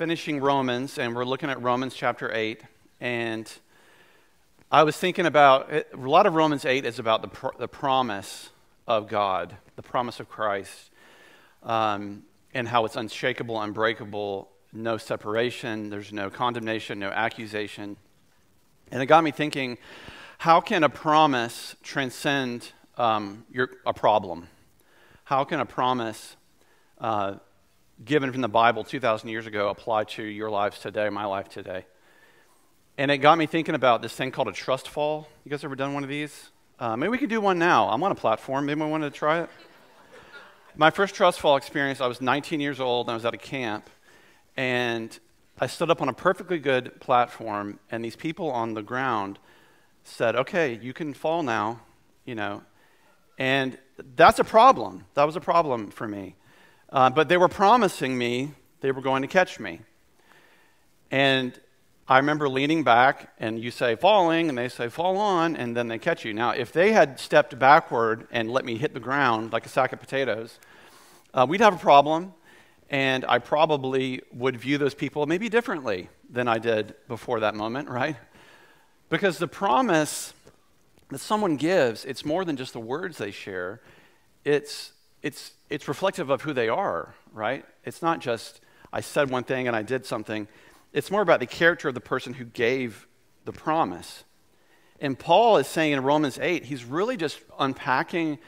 finishing 0.00 0.40
Romans, 0.40 0.96
and 0.96 1.14
we're 1.14 1.26
looking 1.26 1.50
at 1.50 1.60
Romans 1.60 1.94
chapter 1.94 2.34
8. 2.34 2.62
And 3.02 3.52
I 4.72 4.82
was 4.82 4.96
thinking 4.96 5.26
about 5.26 5.70
a 5.70 5.84
lot 5.94 6.24
of 6.24 6.32
Romans 6.32 6.64
8 6.64 6.86
is 6.86 6.98
about 6.98 7.20
the, 7.20 7.50
the 7.58 7.68
promise 7.68 8.48
of 8.88 9.08
God, 9.08 9.54
the 9.76 9.82
promise 9.82 10.18
of 10.18 10.26
Christ, 10.26 10.90
um, 11.62 12.22
and 12.54 12.66
how 12.66 12.86
it's 12.86 12.96
unshakable, 12.96 13.60
unbreakable, 13.60 14.48
no 14.72 14.96
separation, 14.96 15.90
there's 15.90 16.14
no 16.14 16.30
condemnation, 16.30 16.98
no 16.98 17.10
accusation. 17.10 17.98
And 18.90 19.02
it 19.02 19.06
got 19.06 19.22
me 19.22 19.32
thinking 19.32 19.76
how 20.38 20.62
can 20.62 20.82
a 20.82 20.88
promise 20.88 21.76
transcend 21.82 22.72
um, 22.96 23.44
your, 23.52 23.68
a 23.84 23.92
problem? 23.92 24.48
How 25.24 25.44
can 25.44 25.60
a 25.60 25.66
promise 25.66 26.36
uh, 26.96 27.34
given 28.04 28.32
from 28.32 28.40
the 28.40 28.48
Bible 28.48 28.84
2,000 28.84 29.28
years 29.28 29.46
ago 29.46 29.68
apply 29.68 30.04
to 30.04 30.22
your 30.22 30.50
lives 30.50 30.78
today, 30.78 31.08
my 31.08 31.24
life 31.24 31.48
today? 31.48 31.84
And 32.96 33.10
it 33.10 33.18
got 33.18 33.38
me 33.38 33.46
thinking 33.46 33.74
about 33.74 34.02
this 34.02 34.14
thing 34.14 34.30
called 34.30 34.48
a 34.48 34.52
trust 34.52 34.88
fall. 34.88 35.28
You 35.44 35.50
guys 35.50 35.64
ever 35.64 35.76
done 35.76 35.94
one 35.94 36.02
of 36.02 36.08
these? 36.08 36.50
Uh, 36.78 36.96
maybe 36.96 37.10
we 37.10 37.18
could 37.18 37.30
do 37.30 37.40
one 37.40 37.58
now. 37.58 37.88
I'm 37.88 38.02
on 38.02 38.12
a 38.12 38.14
platform. 38.16 38.66
Maybe 38.66 38.80
I 38.82 38.86
want 38.86 39.02
to 39.02 39.10
try 39.10 39.40
it. 39.40 39.50
My 40.76 40.90
first 40.90 41.14
trust 41.14 41.40
fall 41.40 41.56
experience, 41.56 42.00
I 42.00 42.06
was 42.06 42.20
19 42.20 42.60
years 42.60 42.80
old 42.80 43.06
and 43.06 43.12
I 43.12 43.14
was 43.14 43.24
at 43.24 43.34
a 43.34 43.38
camp. 43.38 43.88
And 44.56 45.18
I 45.62 45.66
stood 45.66 45.90
up 45.90 46.00
on 46.00 46.08
a 46.08 46.14
perfectly 46.14 46.58
good 46.58 47.00
platform, 47.00 47.78
and 47.90 48.02
these 48.02 48.16
people 48.16 48.50
on 48.50 48.72
the 48.72 48.82
ground 48.82 49.38
said, 50.04 50.34
Okay, 50.34 50.78
you 50.80 50.94
can 50.94 51.12
fall 51.12 51.42
now, 51.42 51.80
you 52.24 52.34
know. 52.34 52.62
And 53.38 53.76
that's 54.16 54.38
a 54.38 54.44
problem. 54.44 55.04
That 55.14 55.24
was 55.24 55.36
a 55.36 55.40
problem 55.40 55.90
for 55.90 56.08
me. 56.08 56.34
Uh, 56.90 57.08
but 57.08 57.28
they 57.28 57.36
were 57.36 57.48
promising 57.48 58.18
me 58.18 58.52
they 58.80 58.90
were 58.92 59.02
going 59.02 59.22
to 59.22 59.28
catch 59.28 59.60
me. 59.60 59.80
And 61.10 61.58
I 62.08 62.16
remember 62.16 62.48
leaning 62.48 62.82
back, 62.82 63.32
and 63.38 63.62
you 63.62 63.70
say 63.70 63.94
falling, 63.94 64.48
and 64.48 64.58
they 64.58 64.68
say 64.68 64.88
fall 64.88 65.16
on, 65.16 65.54
and 65.54 65.76
then 65.76 65.86
they 65.86 65.98
catch 65.98 66.24
you. 66.24 66.32
Now, 66.32 66.50
if 66.50 66.72
they 66.72 66.90
had 66.90 67.20
stepped 67.20 67.56
backward 67.58 68.26
and 68.32 68.50
let 68.50 68.64
me 68.64 68.76
hit 68.76 68.94
the 68.94 69.00
ground 69.00 69.52
like 69.52 69.64
a 69.64 69.68
sack 69.68 69.92
of 69.92 70.00
potatoes, 70.00 70.58
uh, 71.32 71.46
we'd 71.48 71.60
have 71.60 71.74
a 71.74 71.78
problem, 71.78 72.34
and 72.88 73.24
I 73.28 73.38
probably 73.38 74.22
would 74.32 74.56
view 74.56 74.76
those 74.76 74.94
people 74.94 75.26
maybe 75.26 75.48
differently 75.48 76.08
than 76.28 76.48
I 76.48 76.58
did 76.58 76.96
before 77.06 77.38
that 77.40 77.54
moment, 77.54 77.88
right? 77.88 78.16
Because 79.08 79.38
the 79.38 79.46
promise 79.46 80.34
that 81.10 81.18
someone 81.18 81.56
gives, 81.56 82.04
it's 82.04 82.24
more 82.24 82.44
than 82.44 82.56
just 82.56 82.72
the 82.72 82.80
words 82.80 83.18
they 83.18 83.30
share, 83.30 83.80
it's, 84.44 84.92
it's, 85.22 85.52
it's 85.68 85.88
reflective 85.88 86.30
of 86.30 86.42
who 86.42 86.52
they 86.52 86.68
are, 86.68 87.14
right? 87.32 87.64
It's 87.84 88.02
not 88.02 88.20
just 88.20 88.60
I 88.92 89.00
said 89.00 89.30
one 89.30 89.44
thing 89.44 89.66
and 89.66 89.76
I 89.76 89.82
did 89.82 90.04
something. 90.06 90.48
It's 90.92 91.10
more 91.10 91.22
about 91.22 91.40
the 91.40 91.46
character 91.46 91.88
of 91.88 91.94
the 91.94 92.00
person 92.00 92.34
who 92.34 92.44
gave 92.44 93.06
the 93.44 93.52
promise. 93.52 94.24
And 95.00 95.18
Paul 95.18 95.56
is 95.56 95.66
saying 95.66 95.92
in 95.92 96.02
Romans 96.02 96.38
8, 96.40 96.64
he's 96.64 96.84
really 96.84 97.16
just 97.16 97.40
unpacking 97.58 98.38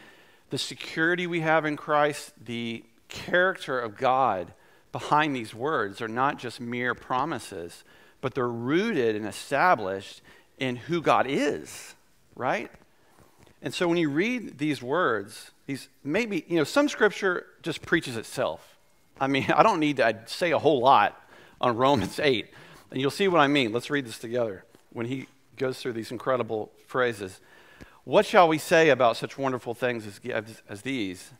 the 0.51 0.59
security 0.59 1.27
we 1.27 1.41
have 1.41 1.65
in 1.65 1.77
Christ, 1.77 2.33
the 2.45 2.85
character 3.09 3.79
of 3.79 3.97
God 3.97 4.53
behind 4.91 5.35
these 5.35 5.55
words. 5.55 5.99
They're 5.99 6.09
not 6.09 6.39
just 6.39 6.61
mere 6.61 6.95
promises, 6.95 7.85
but 8.21 8.35
they're 8.35 8.49
rooted 8.49 9.17
and 9.17 9.27
established 9.27 10.21
in 10.59 10.77
who 10.77 11.01
God 11.01 11.27
is, 11.27 11.95
right? 12.37 12.71
And 13.63 13.73
so 13.73 13.89
when 13.89 13.97
you 13.97 14.11
read 14.11 14.59
these 14.59 14.83
words, 14.83 15.53
maybe, 16.05 16.45
you 16.49 16.57
know, 16.57 16.65
some 16.65 16.89
scripture 16.89 17.47
just 17.63 17.83
preaches 17.83 18.17
itself. 18.17 18.79
I 19.21 19.27
mean, 19.27 19.47
I 19.55 19.63
don't 19.63 19.81
need 19.81 19.99
to 19.99 20.19
say 20.27 20.53
a 20.53 20.59
whole 20.59 20.81
lot 20.81 21.21
on 21.61 21.77
Romans 21.77 22.19
8. 22.23 22.47
And 22.91 23.01
you'll 23.01 23.11
see 23.11 23.29
what 23.29 23.41
I 23.41 23.47
mean. 23.47 23.73
Let's 23.73 23.91
read 23.91 24.07
this 24.07 24.19
together 24.19 24.65
when 24.93 25.07
he 25.07 25.27
goes 25.57 25.81
through 25.81 25.95
these 25.95 26.11
incredible 26.11 26.71
phrases. 26.87 27.41
What 28.05 28.27
shall 28.27 28.49
we 28.49 28.59
say 28.59 28.89
about 28.91 29.17
such 29.17 29.39
wonderful 29.39 29.75
things 29.75 30.07
as, 30.07 30.63
as 30.69 30.83
these? 30.83 31.31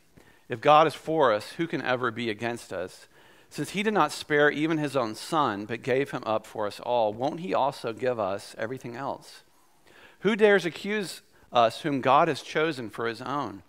If 0.49 0.61
God 0.61 0.87
is 0.87 0.93
for 0.93 1.33
us, 1.33 1.51
who 1.53 1.67
can 1.67 1.81
ever 1.81 2.09
be 2.09 2.29
against 2.29 2.71
us? 2.71 3.07
Since 3.49 3.71
he 3.71 3.83
did 3.83 3.93
not 3.93 4.11
spare 4.11 4.49
even 4.49 4.77
his 4.77 4.95
own 4.95 5.13
son, 5.13 5.65
but 5.65 5.83
gave 5.83 6.11
him 6.11 6.23
up 6.25 6.45
for 6.45 6.65
us 6.65 6.79
all, 6.79 7.13
won't 7.13 7.41
he 7.41 7.53
also 7.53 7.93
give 7.93 8.19
us 8.19 8.55
everything 8.57 8.95
else? 8.95 9.43
Who 10.21 10.35
dares 10.35 10.65
accuse 10.65 11.21
us 11.51 11.81
whom 11.81 12.01
God 12.01 12.29
has 12.29 12.41
chosen 12.41 12.89
for 12.89 13.07
his 13.07 13.21
own? 13.21 13.61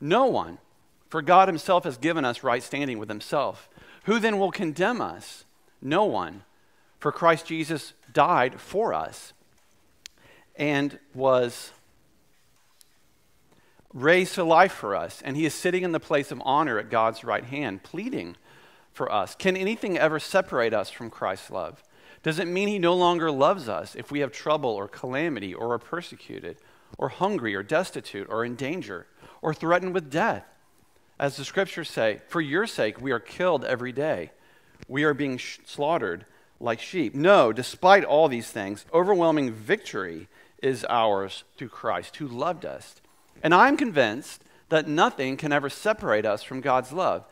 No 0.00 0.26
one, 0.26 0.58
for 1.08 1.22
God 1.22 1.48
himself 1.48 1.84
has 1.84 1.96
given 1.96 2.24
us 2.24 2.42
right 2.42 2.62
standing 2.62 2.98
with 2.98 3.08
himself. 3.08 3.68
Who 4.04 4.18
then 4.18 4.38
will 4.38 4.50
condemn 4.50 5.00
us? 5.00 5.44
No 5.82 6.04
one, 6.04 6.42
for 6.98 7.12
Christ 7.12 7.46
Jesus 7.46 7.92
died 8.12 8.60
for 8.60 8.94
us 8.94 9.32
and 10.56 10.98
was 11.14 11.72
raised 13.92 14.34
to 14.34 14.44
life 14.44 14.72
for 14.72 14.94
us, 14.94 15.20
and 15.22 15.36
he 15.36 15.44
is 15.44 15.54
sitting 15.54 15.82
in 15.82 15.92
the 15.92 16.00
place 16.00 16.30
of 16.30 16.40
honor 16.44 16.78
at 16.78 16.90
God's 16.90 17.24
right 17.24 17.44
hand, 17.44 17.82
pleading 17.82 18.36
for 18.92 19.10
us. 19.10 19.34
Can 19.34 19.56
anything 19.56 19.98
ever 19.98 20.18
separate 20.18 20.72
us 20.72 20.90
from 20.90 21.10
Christ's 21.10 21.50
love? 21.50 21.82
Does 22.22 22.38
it 22.38 22.46
mean 22.46 22.68
he 22.68 22.78
no 22.78 22.94
longer 22.94 23.30
loves 23.30 23.68
us 23.68 23.94
if 23.94 24.10
we 24.10 24.20
have 24.20 24.32
trouble 24.32 24.70
or 24.70 24.86
calamity 24.86 25.54
or 25.54 25.72
are 25.72 25.78
persecuted? 25.78 26.56
or 26.98 27.08
hungry 27.08 27.54
or 27.54 27.62
destitute 27.62 28.26
or 28.30 28.44
in 28.44 28.54
danger 28.54 29.06
or 29.42 29.54
threatened 29.54 29.94
with 29.94 30.10
death. 30.10 30.44
As 31.18 31.36
the 31.36 31.44
scriptures 31.44 31.90
say, 31.90 32.20
for 32.28 32.40
your 32.40 32.66
sake 32.66 33.00
we 33.00 33.12
are 33.12 33.20
killed 33.20 33.64
every 33.64 33.92
day. 33.92 34.30
We 34.88 35.04
are 35.04 35.14
being 35.14 35.36
sh- 35.38 35.58
slaughtered 35.64 36.24
like 36.58 36.80
sheep. 36.80 37.14
No, 37.14 37.52
despite 37.52 38.04
all 38.04 38.28
these 38.28 38.50
things, 38.50 38.86
overwhelming 38.92 39.52
victory 39.52 40.28
is 40.62 40.86
ours 40.88 41.44
through 41.56 41.68
Christ 41.68 42.16
who 42.16 42.26
loved 42.28 42.64
us. 42.64 42.96
And 43.42 43.54
I'm 43.54 43.76
convinced 43.76 44.42
that 44.68 44.88
nothing 44.88 45.36
can 45.36 45.52
ever 45.52 45.68
separate 45.68 46.26
us 46.26 46.42
from 46.42 46.60
God's 46.60 46.92
love. 46.92 47.24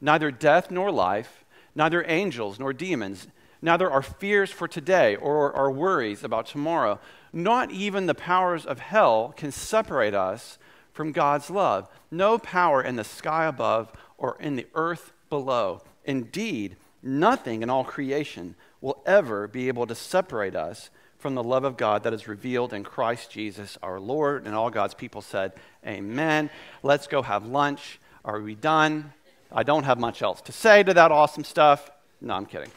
Neither 0.00 0.30
death 0.30 0.70
nor 0.70 0.90
life, 0.90 1.44
neither 1.74 2.04
angels 2.06 2.58
nor 2.58 2.72
demons, 2.72 3.26
neither 3.60 3.90
our 3.90 4.02
fears 4.02 4.50
for 4.50 4.68
today 4.68 5.16
or 5.16 5.52
our 5.54 5.70
worries 5.70 6.22
about 6.22 6.46
tomorrow, 6.46 7.00
not 7.32 7.70
even 7.70 8.06
the 8.06 8.14
powers 8.14 8.66
of 8.66 8.78
hell 8.78 9.32
can 9.36 9.50
separate 9.50 10.14
us 10.14 10.58
from 10.94 11.12
God's 11.12 11.50
love. 11.50 11.88
No 12.10 12.38
power 12.38 12.80
in 12.82 12.96
the 12.96 13.04
sky 13.04 13.44
above 13.44 13.92
or 14.16 14.38
in 14.40 14.56
the 14.56 14.66
earth 14.74 15.12
below. 15.28 15.82
Indeed, 16.04 16.76
nothing 17.02 17.62
in 17.62 17.68
all 17.68 17.84
creation 17.84 18.54
will 18.80 19.02
ever 19.04 19.46
be 19.46 19.68
able 19.68 19.86
to 19.86 19.94
separate 19.94 20.56
us 20.56 20.88
from 21.18 21.34
the 21.34 21.42
love 21.42 21.64
of 21.64 21.76
God 21.76 22.02
that 22.04 22.14
is 22.14 22.28
revealed 22.28 22.72
in 22.72 22.84
Christ 22.84 23.30
Jesus 23.30 23.76
our 23.82 23.98
Lord. 23.98 24.46
And 24.46 24.54
all 24.54 24.70
God's 24.70 24.94
people 24.94 25.20
said, 25.20 25.52
Amen. 25.86 26.48
Let's 26.82 27.06
go 27.06 27.22
have 27.22 27.44
lunch. 27.44 27.98
Are 28.24 28.40
we 28.40 28.54
done? 28.54 29.12
I 29.52 29.62
don't 29.62 29.84
have 29.84 29.98
much 29.98 30.22
else 30.22 30.40
to 30.42 30.52
say 30.52 30.82
to 30.82 30.94
that 30.94 31.12
awesome 31.12 31.44
stuff. 31.44 31.90
No, 32.20 32.34
I'm 32.34 32.46
kidding. 32.46 32.70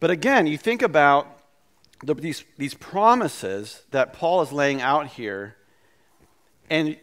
But 0.00 0.10
again, 0.10 0.46
you 0.46 0.58
think 0.58 0.82
about 0.82 1.26
the, 2.02 2.14
these, 2.14 2.44
these 2.58 2.74
promises 2.74 3.82
that 3.90 4.12
Paul 4.12 4.42
is 4.42 4.52
laying 4.52 4.80
out 4.80 5.06
here, 5.08 5.56
and 6.70 6.96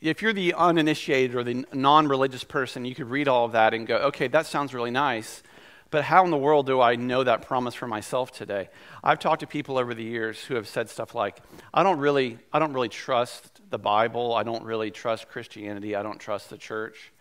if 0.00 0.22
you're 0.22 0.32
the 0.32 0.54
uninitiated 0.54 1.34
or 1.34 1.42
the 1.42 1.64
non 1.72 2.08
religious 2.08 2.44
person, 2.44 2.84
you 2.84 2.94
could 2.94 3.10
read 3.10 3.28
all 3.28 3.44
of 3.44 3.52
that 3.52 3.74
and 3.74 3.86
go, 3.86 3.96
okay, 3.96 4.28
that 4.28 4.46
sounds 4.46 4.72
really 4.72 4.90
nice, 4.90 5.42
but 5.90 6.04
how 6.04 6.24
in 6.24 6.30
the 6.30 6.36
world 6.36 6.66
do 6.66 6.80
I 6.80 6.96
know 6.96 7.24
that 7.24 7.42
promise 7.42 7.74
for 7.74 7.86
myself 7.86 8.30
today? 8.30 8.68
I've 9.02 9.18
talked 9.18 9.40
to 9.40 9.46
people 9.46 9.78
over 9.78 9.94
the 9.94 10.04
years 10.04 10.44
who 10.44 10.54
have 10.54 10.68
said 10.68 10.88
stuff 10.88 11.14
like, 11.14 11.38
I 11.72 11.82
don't 11.82 11.98
really, 11.98 12.38
I 12.52 12.58
don't 12.58 12.72
really 12.72 12.88
trust 12.88 13.60
the 13.70 13.78
Bible, 13.78 14.34
I 14.34 14.42
don't 14.42 14.62
really 14.64 14.90
trust 14.90 15.28
Christianity, 15.28 15.96
I 15.96 16.02
don't 16.02 16.18
trust 16.18 16.50
the 16.50 16.58
church. 16.58 17.12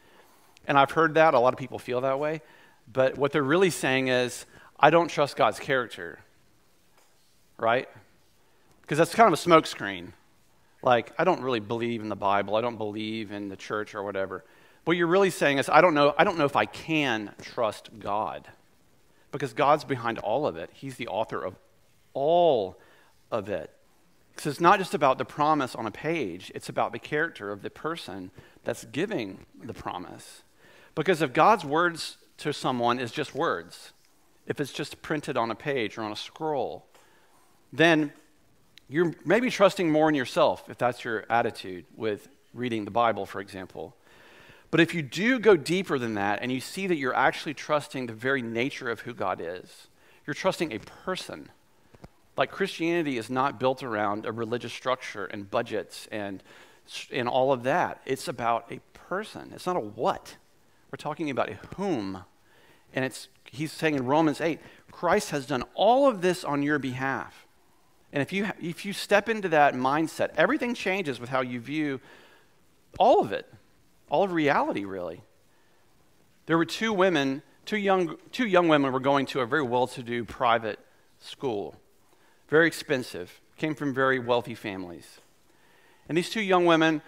And 0.67 0.77
I've 0.77 0.91
heard 0.91 1.13
that, 1.13 1.33
a 1.33 1.39
lot 1.39 1.53
of 1.53 1.59
people 1.59 1.79
feel 1.79 2.01
that 2.01 2.19
way, 2.19 2.41
but 2.91 3.17
what 3.17 3.31
they're 3.31 3.41
really 3.41 3.69
saying 3.69 4.09
is, 4.09 4.45
I 4.79 4.91
don't 4.91 5.07
trust 5.07 5.35
God's 5.35 5.59
character 5.59 6.19
right? 7.57 7.89
Because 8.81 8.97
that's 8.97 9.13
kind 9.13 9.31
of 9.31 9.33
a 9.33 9.41
smokescreen. 9.41 10.13
Like, 10.87 11.11
I 11.17 11.25
don't 11.25 11.41
really 11.41 11.59
believe 11.59 12.01
in 12.01 12.07
the 12.07 12.15
Bible. 12.15 12.55
I 12.55 12.61
don't 12.61 12.77
believe 12.77 13.33
in 13.33 13.49
the 13.49 13.57
church 13.57 13.93
or 13.93 14.03
whatever. 14.03 14.45
What 14.85 14.95
you're 14.95 15.07
really 15.07 15.31
saying 15.31 15.57
is, 15.57 15.67
I 15.67 15.81
don't 15.81 15.93
know, 15.93 16.15
I 16.17 16.23
don't 16.23 16.37
know 16.37 16.45
if 16.45 16.55
I 16.55 16.65
can 16.65 17.33
trust 17.41 17.89
God. 17.99 18.47
Because 19.33 19.51
God's 19.51 19.83
behind 19.83 20.17
all 20.19 20.47
of 20.47 20.55
it. 20.55 20.69
He's 20.71 20.95
the 20.95 21.09
author 21.09 21.43
of 21.43 21.57
all 22.13 22.79
of 23.29 23.49
it. 23.49 23.69
So 24.37 24.49
it's 24.49 24.61
not 24.61 24.79
just 24.79 24.93
about 24.93 25.17
the 25.17 25.25
promise 25.25 25.75
on 25.75 25.85
a 25.85 25.91
page, 25.91 26.53
it's 26.55 26.69
about 26.69 26.93
the 26.93 26.99
character 26.99 27.51
of 27.51 27.63
the 27.63 27.69
person 27.69 28.31
that's 28.63 28.85
giving 28.85 29.45
the 29.61 29.73
promise. 29.73 30.43
Because 30.95 31.21
if 31.21 31.33
God's 31.33 31.65
words 31.65 32.15
to 32.37 32.53
someone 32.53 32.97
is 32.97 33.11
just 33.11 33.35
words, 33.35 33.91
if 34.45 34.61
it's 34.61 34.71
just 34.71 35.01
printed 35.01 35.35
on 35.35 35.51
a 35.51 35.55
page 35.55 35.97
or 35.97 36.03
on 36.03 36.13
a 36.13 36.15
scroll, 36.15 36.85
then 37.73 38.13
you're 38.89 39.13
maybe 39.25 39.49
trusting 39.49 39.91
more 39.91 40.09
in 40.09 40.15
yourself 40.15 40.69
if 40.69 40.77
that's 40.77 41.03
your 41.03 41.25
attitude 41.29 41.85
with 41.95 42.29
reading 42.53 42.85
the 42.85 42.91
Bible, 42.91 43.25
for 43.25 43.41
example. 43.41 43.95
But 44.71 44.79
if 44.79 44.93
you 44.93 45.01
do 45.01 45.39
go 45.39 45.55
deeper 45.55 45.97
than 45.97 46.15
that 46.15 46.39
and 46.41 46.51
you 46.51 46.59
see 46.59 46.87
that 46.87 46.97
you're 46.97 47.15
actually 47.15 47.53
trusting 47.53 48.07
the 48.07 48.13
very 48.13 48.41
nature 48.41 48.89
of 48.89 49.01
who 49.01 49.13
God 49.13 49.39
is, 49.41 49.87
you're 50.25 50.33
trusting 50.33 50.73
a 50.73 50.79
person. 50.79 51.49
Like 52.35 52.51
Christianity 52.51 53.17
is 53.17 53.29
not 53.29 53.59
built 53.59 53.81
around 53.81 54.25
a 54.25 54.31
religious 54.31 54.73
structure 54.73 55.25
and 55.25 55.49
budgets 55.49 56.07
and, 56.11 56.43
and 57.11 57.27
all 57.27 57.51
of 57.51 57.63
that. 57.63 58.01
It's 58.05 58.27
about 58.27 58.71
a 58.71 58.79
person. 58.93 59.51
It's 59.55 59.65
not 59.65 59.77
a 59.77 59.81
what. 59.81 60.35
We're 60.91 60.97
talking 60.97 61.29
about 61.29 61.49
a 61.49 61.59
whom. 61.75 62.23
And 62.93 63.05
it's 63.05 63.29
he's 63.45 63.71
saying 63.71 63.95
in 63.95 64.05
Romans 64.05 64.41
8, 64.41 64.59
Christ 64.91 65.31
has 65.31 65.45
done 65.45 65.63
all 65.75 66.07
of 66.07 66.21
this 66.21 66.43
on 66.43 66.61
your 66.61 66.79
behalf. 66.79 67.46
And 68.13 68.21
if 68.21 68.31
you, 68.31 68.49
if 68.61 68.85
you 68.85 68.93
step 68.93 69.29
into 69.29 69.49
that 69.49 69.73
mindset, 69.73 70.29
everything 70.37 70.73
changes 70.73 71.19
with 71.19 71.29
how 71.29 71.41
you 71.41 71.59
view 71.59 71.99
all 72.97 73.21
of 73.21 73.31
it, 73.31 73.45
all 74.09 74.23
of 74.23 74.31
reality, 74.31 74.85
really. 74.85 75.21
There 76.45 76.57
were 76.57 76.65
two 76.65 76.93
women, 76.93 77.41
two 77.65 77.77
young, 77.77 78.17
two 78.31 78.47
young 78.47 78.69
women 78.69 78.91
were 78.93 79.01
going 79.01 79.25
to 79.27 79.41
a 79.41 79.45
very 79.45 79.63
well 79.63 79.87
to 79.87 80.03
do 80.03 80.23
private 80.23 80.79
school, 81.19 81.75
very 82.47 82.67
expensive, 82.67 83.41
came 83.57 83.75
from 83.75 83.93
very 83.93 84.19
wealthy 84.19 84.55
families. 84.55 85.19
And 86.07 86.17
these 86.17 86.29
two 86.29 86.41
young 86.41 86.65
women, 86.65 87.01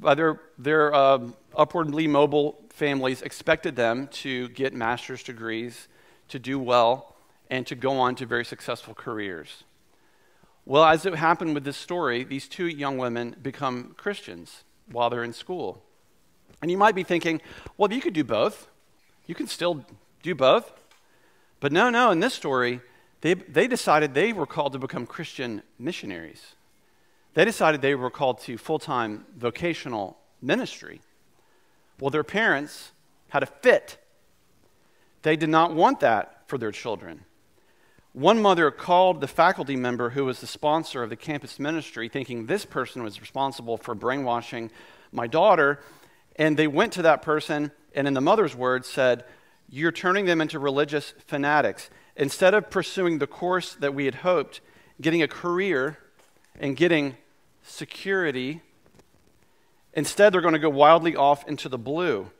by 0.00 0.14
their, 0.14 0.40
their 0.56 0.94
uh, 0.94 1.28
upwardly 1.54 2.06
mobile 2.06 2.58
families, 2.70 3.20
expected 3.20 3.76
them 3.76 4.08
to 4.08 4.48
get 4.50 4.72
master's 4.72 5.22
degrees, 5.22 5.88
to 6.28 6.38
do 6.38 6.58
well, 6.58 7.14
and 7.50 7.66
to 7.66 7.74
go 7.74 7.92
on 7.98 8.14
to 8.16 8.26
very 8.26 8.44
successful 8.44 8.94
careers. 8.94 9.64
Well, 10.68 10.84
as 10.84 11.06
it 11.06 11.14
happened 11.14 11.54
with 11.54 11.62
this 11.62 11.76
story, 11.76 12.24
these 12.24 12.48
two 12.48 12.66
young 12.66 12.98
women 12.98 13.36
become 13.40 13.94
Christians 13.96 14.64
while 14.90 15.08
they're 15.08 15.22
in 15.22 15.32
school. 15.32 15.80
And 16.60 16.70
you 16.72 16.76
might 16.76 16.96
be 16.96 17.04
thinking, 17.04 17.40
well, 17.76 17.92
you 17.92 18.00
could 18.00 18.14
do 18.14 18.24
both. 18.24 18.68
You 19.26 19.36
can 19.36 19.46
still 19.46 19.84
do 20.22 20.34
both. 20.34 20.72
But 21.60 21.70
no, 21.70 21.88
no, 21.88 22.10
in 22.10 22.18
this 22.18 22.34
story, 22.34 22.80
they, 23.20 23.34
they 23.34 23.68
decided 23.68 24.12
they 24.12 24.32
were 24.32 24.46
called 24.46 24.72
to 24.72 24.80
become 24.80 25.06
Christian 25.06 25.62
missionaries. 25.78 26.56
They 27.34 27.44
decided 27.44 27.80
they 27.80 27.94
were 27.94 28.10
called 28.10 28.40
to 28.40 28.58
full 28.58 28.80
time 28.80 29.24
vocational 29.36 30.18
ministry. 30.42 31.00
Well, 32.00 32.10
their 32.10 32.24
parents 32.24 32.90
had 33.28 33.44
a 33.44 33.46
fit. 33.46 33.98
They 35.22 35.36
did 35.36 35.48
not 35.48 35.74
want 35.74 36.00
that 36.00 36.42
for 36.48 36.58
their 36.58 36.72
children. 36.72 37.24
One 38.16 38.40
mother 38.40 38.70
called 38.70 39.20
the 39.20 39.28
faculty 39.28 39.76
member 39.76 40.08
who 40.08 40.24
was 40.24 40.40
the 40.40 40.46
sponsor 40.46 41.02
of 41.02 41.10
the 41.10 41.16
campus 41.16 41.58
ministry, 41.58 42.08
thinking 42.08 42.46
this 42.46 42.64
person 42.64 43.02
was 43.02 43.20
responsible 43.20 43.76
for 43.76 43.94
brainwashing 43.94 44.70
my 45.12 45.26
daughter. 45.26 45.80
And 46.36 46.56
they 46.56 46.66
went 46.66 46.94
to 46.94 47.02
that 47.02 47.20
person, 47.20 47.72
and 47.94 48.08
in 48.08 48.14
the 48.14 48.22
mother's 48.22 48.56
words, 48.56 48.88
said, 48.88 49.26
You're 49.68 49.92
turning 49.92 50.24
them 50.24 50.40
into 50.40 50.58
religious 50.58 51.12
fanatics. 51.26 51.90
Instead 52.16 52.54
of 52.54 52.70
pursuing 52.70 53.18
the 53.18 53.26
course 53.26 53.74
that 53.74 53.92
we 53.92 54.06
had 54.06 54.14
hoped, 54.14 54.62
getting 54.98 55.22
a 55.22 55.28
career 55.28 55.98
and 56.58 56.74
getting 56.74 57.18
security, 57.64 58.62
instead 59.92 60.32
they're 60.32 60.40
going 60.40 60.54
to 60.54 60.58
go 60.58 60.70
wildly 60.70 61.14
off 61.14 61.46
into 61.46 61.68
the 61.68 61.76
blue. 61.76 62.30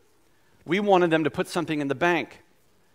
We 0.64 0.80
wanted 0.80 1.10
them 1.10 1.24
to 1.24 1.30
put 1.30 1.48
something 1.48 1.82
in 1.82 1.88
the 1.88 1.94
bank 1.94 2.42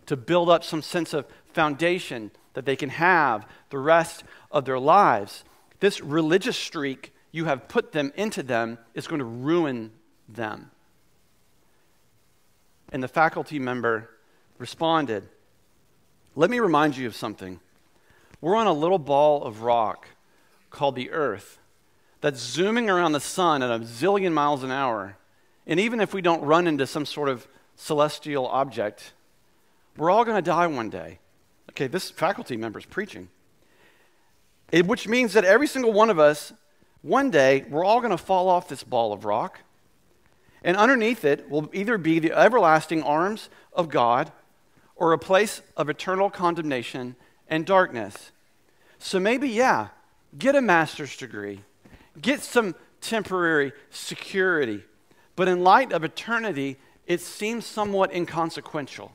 to 0.08 0.18
build 0.18 0.50
up 0.50 0.64
some 0.64 0.82
sense 0.82 1.14
of 1.14 1.28
foundation 1.54 2.32
that 2.54 2.66
they 2.66 2.76
can 2.76 2.90
have 2.90 3.48
the 3.70 3.78
rest 3.80 4.24
of 4.52 4.66
their 4.66 4.80
lives. 4.80 5.44
This 5.80 6.02
religious 6.02 6.58
streak 6.58 7.14
you 7.32 7.46
have 7.46 7.68
put 7.68 7.92
them 7.92 8.12
into 8.16 8.44
them 8.44 8.78
is 8.94 9.08
going 9.08 9.20
to 9.20 9.26
ruin 9.26 9.92
them. 10.28 10.72
And 12.92 13.02
the 13.02 13.08
faculty 13.08 13.58
member 13.58 14.10
responded, 14.58 15.28
Let 16.36 16.50
me 16.50 16.60
remind 16.60 16.98
you 16.98 17.08
of 17.08 17.16
something. 17.16 17.60
We're 18.42 18.56
on 18.56 18.68
a 18.68 18.74
little 18.74 19.00
ball 19.00 19.44
of 19.44 19.62
rock 19.62 20.08
called 20.70 20.96
the 20.96 21.12
Earth 21.12 21.60
that's 22.20 22.40
zooming 22.40 22.90
around 22.90 23.14
the 23.14 23.20
sun 23.20 23.64
at 23.64 23.72
a 23.72 23.80
zillion 23.80 24.34
miles 24.34 24.64
an 24.64 24.72
hour. 24.72 25.18
And 25.66 25.80
even 25.80 26.02
if 26.02 26.14
we 26.14 26.22
don't 26.22 26.42
run 26.44 26.68
into 26.68 26.86
some 26.86 27.06
sort 27.06 27.30
of 27.30 27.48
celestial 27.76 28.48
object, 28.48 29.14
we're 29.96 30.10
all 30.10 30.26
going 30.26 30.38
to 30.38 30.42
die 30.42 30.68
one 30.68 30.90
day. 30.90 31.20
Okay, 31.72 31.88
this 31.88 32.12
faculty 32.12 32.58
member 32.58 32.80
is 32.80 32.86
preaching. 32.86 33.30
It, 34.72 34.86
which 34.86 35.08
means 35.08 35.34
that 35.34 35.46
every 35.46 35.68
single 35.68 35.92
one 35.94 36.10
of 36.10 36.20
us, 36.20 36.54
one 37.02 37.32
day, 37.32 37.66
we're 37.70 37.84
all 37.84 38.00
going 38.00 38.12
to 38.12 38.18
fall 38.18 38.48
off 38.48 38.68
this 38.68 38.84
ball 38.84 39.12
of 39.14 39.26
rock. 39.26 39.60
And 40.64 40.78
underneath 40.78 41.26
it 41.26 41.50
will 41.50 41.70
either 41.74 41.98
be 41.98 42.20
the 42.20 42.34
everlasting 42.34 43.04
arms 43.04 43.50
of 43.74 43.90
God 43.90 44.32
or 44.96 45.14
a 45.14 45.18
place 45.18 45.62
of 45.76 45.90
eternal 45.90 46.30
condemnation 46.30 47.16
and 47.48 47.66
darkness. 47.66 48.32
So 49.00 49.20
maybe, 49.20 49.50
yeah, 49.50 49.88
get 50.38 50.56
a 50.56 50.62
master's 50.62 51.18
degree, 51.18 51.62
get 52.22 52.42
some 52.42 52.76
temporary 53.02 53.74
security. 53.90 54.84
But 55.36 55.48
in 55.48 55.64
light 55.64 55.92
of 55.92 56.04
eternity, 56.04 56.78
it 57.08 57.20
seems 57.20 57.66
somewhat 57.66 58.14
inconsequential. 58.14 59.12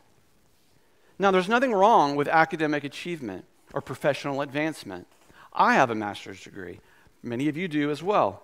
Now, 1.18 1.30
there's 1.30 1.48
nothing 1.48 1.72
wrong 1.72 2.16
with 2.16 2.28
academic 2.28 2.84
achievement 2.84 3.44
or 3.72 3.80
professional 3.80 4.42
advancement. 4.42 5.06
I 5.52 5.74
have 5.74 5.90
a 5.90 5.94
master's 5.94 6.42
degree. 6.42 6.80
Many 7.22 7.48
of 7.48 7.56
you 7.56 7.68
do 7.68 7.90
as 7.90 8.02
well. 8.02 8.42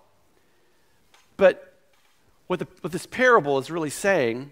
But 1.36 1.74
what, 2.46 2.58
the, 2.58 2.66
what 2.80 2.92
this 2.92 3.06
parable 3.06 3.58
is 3.58 3.70
really 3.70 3.90
saying 3.90 4.50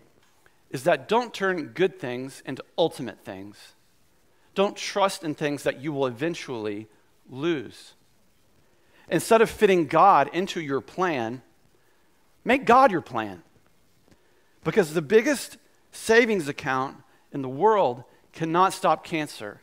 is 0.71 0.85
that 0.85 1.09
don't 1.09 1.35
turn 1.35 1.69
good 1.69 1.99
things 1.99 2.43
into 2.47 2.65
ultimate 2.79 3.25
things. 3.25 3.75
Don't 4.55 4.77
trust 4.77 5.25
in 5.25 5.35
things 5.35 5.63
that 5.63 5.81
you 5.81 5.93
will 5.93 6.07
eventually 6.07 6.87
lose. 7.29 7.95
Instead 9.09 9.41
of 9.41 9.51
fitting 9.51 9.87
God 9.87 10.31
into 10.33 10.61
your 10.61 10.81
plan, 10.81 11.43
make 12.45 12.65
God 12.65 12.93
your 12.93 13.01
plan. 13.01 13.43
Because 14.63 14.95
the 14.95 15.03
biggest 15.03 15.57
savings 15.91 16.47
account 16.47 16.97
in 17.33 17.43
the 17.43 17.49
world 17.49 18.05
cannot 18.33 18.73
stop 18.73 19.05
cancer. 19.05 19.61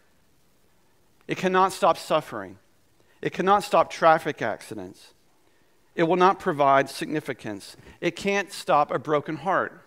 It 1.28 1.38
cannot 1.38 1.74
stop 1.74 1.98
suffering. 1.98 2.58
It 3.22 3.34
cannot 3.34 3.64
stop 3.64 3.90
traffic 3.90 4.42
accidents. 4.42 5.14
It 5.96 6.04
will 6.04 6.16
not 6.16 6.40
provide 6.40 6.90
significance. 6.90 7.76
It 8.02 8.16
can't 8.16 8.52
stop 8.52 8.92
a 8.92 9.00
broken 9.00 9.38
heart. 9.38 9.82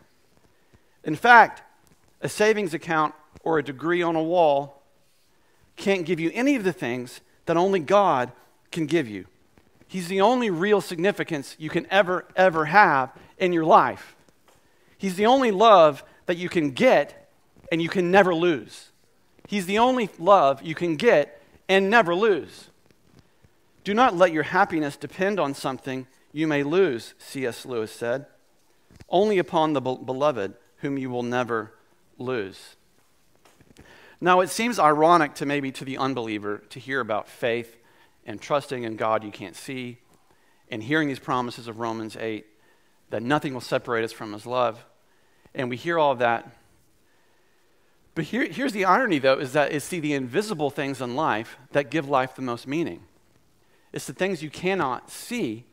In 1.05 1.17
fact, 1.17 1.63
a 2.21 2.29
savings 2.29 2.75
account 2.75 3.15
or 3.43 3.59
a 3.59 3.63
degree 3.63 4.03
on 4.03 4.17
a 4.17 4.23
wall 4.23 4.83
can't 5.77 6.05
give 6.05 6.21
you 6.21 6.31
any 6.35 6.57
of 6.57 6.65
the 6.65 6.73
things 6.73 7.21
that 7.47 7.57
only 7.57 7.81
God 7.81 8.33
can 8.71 8.87
give 8.87 9.09
you. 9.09 9.27
He's 9.87 10.09
the 10.09 10.21
only 10.21 10.51
real 10.51 10.81
significance 10.81 11.57
you 11.59 11.71
can 11.71 11.87
ever, 11.91 12.27
ever 12.37 12.67
have 12.67 13.11
in 13.39 13.53
your 13.53 13.65
life. 13.65 14.15
He's 14.99 15.17
the 15.17 15.27
only 15.27 15.51
love 15.51 16.05
that 16.27 16.37
you 16.37 16.49
can 16.49 16.73
get 16.73 17.30
and 17.71 17.81
you 17.81 17.89
can 17.89 18.11
never 18.11 18.35
lose. 18.35 18.91
He's 19.47 19.67
the 19.67 19.79
only 19.79 20.11
love 20.19 20.63
you 20.63 20.75
can 20.75 20.97
get 20.97 21.43
and 21.69 21.91
never 21.91 22.15
lose. 22.15 22.69
Do 23.85 23.95
not 23.95 24.17
let 24.17 24.33
your 24.33 24.43
happiness 24.43 24.97
depend 24.97 25.41
on 25.41 25.55
something 25.55 26.07
you 26.33 26.47
may 26.47 26.63
lose, 26.63 27.15
C.S. 27.19 27.65
Lewis 27.67 27.91
said, 27.91 28.27
only 29.09 29.39
upon 29.39 29.73
the 29.73 29.81
beloved 29.81 30.55
whom 30.77 30.99
you 30.99 31.11
will 31.11 31.23
never 31.23 31.73
lose. 32.19 32.77
Now, 34.21 34.41
it 34.41 34.51
seems 34.51 34.79
ironic 34.79 35.35
to 35.37 35.47
maybe 35.47 35.73
to 35.73 35.85
the 35.85 35.97
unbeliever 35.97 36.63
to 36.71 36.79
hear 36.79 37.01
about 37.01 37.29
faith 37.29 37.77
and 38.27 38.41
trusting 38.41 38.85
in 38.85 38.97
God 38.97 39.25
you 39.25 39.31
can't 39.31 39.57
see 39.57 39.99
and 40.71 40.83
hearing 40.83 41.09
these 41.09 41.19
promises 41.19 41.67
of 41.67 41.81
Romans 41.81 42.17
8 42.17 42.47
that 43.09 43.23
nothing 43.23 43.55
will 43.55 43.61
separate 43.61 44.05
us 44.05 44.13
from 44.13 44.33
his 44.33 44.47
love. 44.47 44.85
And 45.55 45.69
we 45.69 45.77
hear 45.77 45.99
all 45.99 46.15
that 46.17 46.49
but 48.15 48.25
here, 48.25 48.47
here's 48.47 48.73
the 48.73 48.85
irony, 48.85 49.19
though, 49.19 49.39
is 49.39 49.53
that 49.53 49.73
it's 49.73 49.89
the, 49.89 50.01
the 50.01 50.15
invisible 50.15 50.71
things 50.71 51.01
in 51.01 51.15
life 51.15 51.57
that 51.73 51.91
give 51.91 52.09
life 52.09 52.35
the 52.35 52.43
most 52.43 52.67
meaning. 52.67 53.03
It's 53.93 54.07
the 54.07 54.13
things 54.13 54.43
you 54.43 54.51
cannot 54.51 55.11
see 55.11 55.65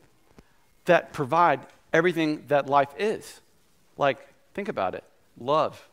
that 0.84 1.12
provide 1.12 1.60
everything 1.92 2.44
that 2.48 2.66
life 2.66 2.90
is. 2.98 3.40
Like, 3.96 4.18
think 4.54 4.68
about 4.68 4.94
it 4.94 5.04
love, 5.40 5.88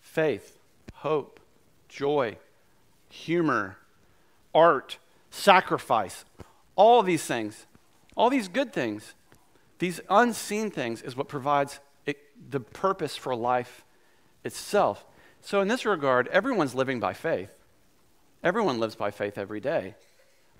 faith, 0.00 0.58
hope, 0.94 1.40
joy, 1.88 2.36
humor, 3.08 3.76
art, 4.54 4.98
sacrifice. 5.30 6.24
All 6.76 7.02
these 7.02 7.24
things, 7.24 7.66
all 8.16 8.30
these 8.30 8.48
good 8.48 8.72
things, 8.72 9.14
these 9.78 10.00
unseen 10.08 10.70
things 10.70 11.02
is 11.02 11.16
what 11.16 11.28
provides 11.28 11.80
it, 12.06 12.18
the 12.50 12.60
purpose 12.60 13.16
for 13.16 13.34
life 13.34 13.84
itself. 14.44 15.04
So, 15.42 15.60
in 15.60 15.68
this 15.68 15.86
regard, 15.86 16.28
everyone's 16.28 16.74
living 16.74 17.00
by 17.00 17.12
faith. 17.12 17.52
Everyone 18.42 18.78
lives 18.78 18.94
by 18.94 19.10
faith 19.10 19.36
every 19.36 19.60
day, 19.60 19.94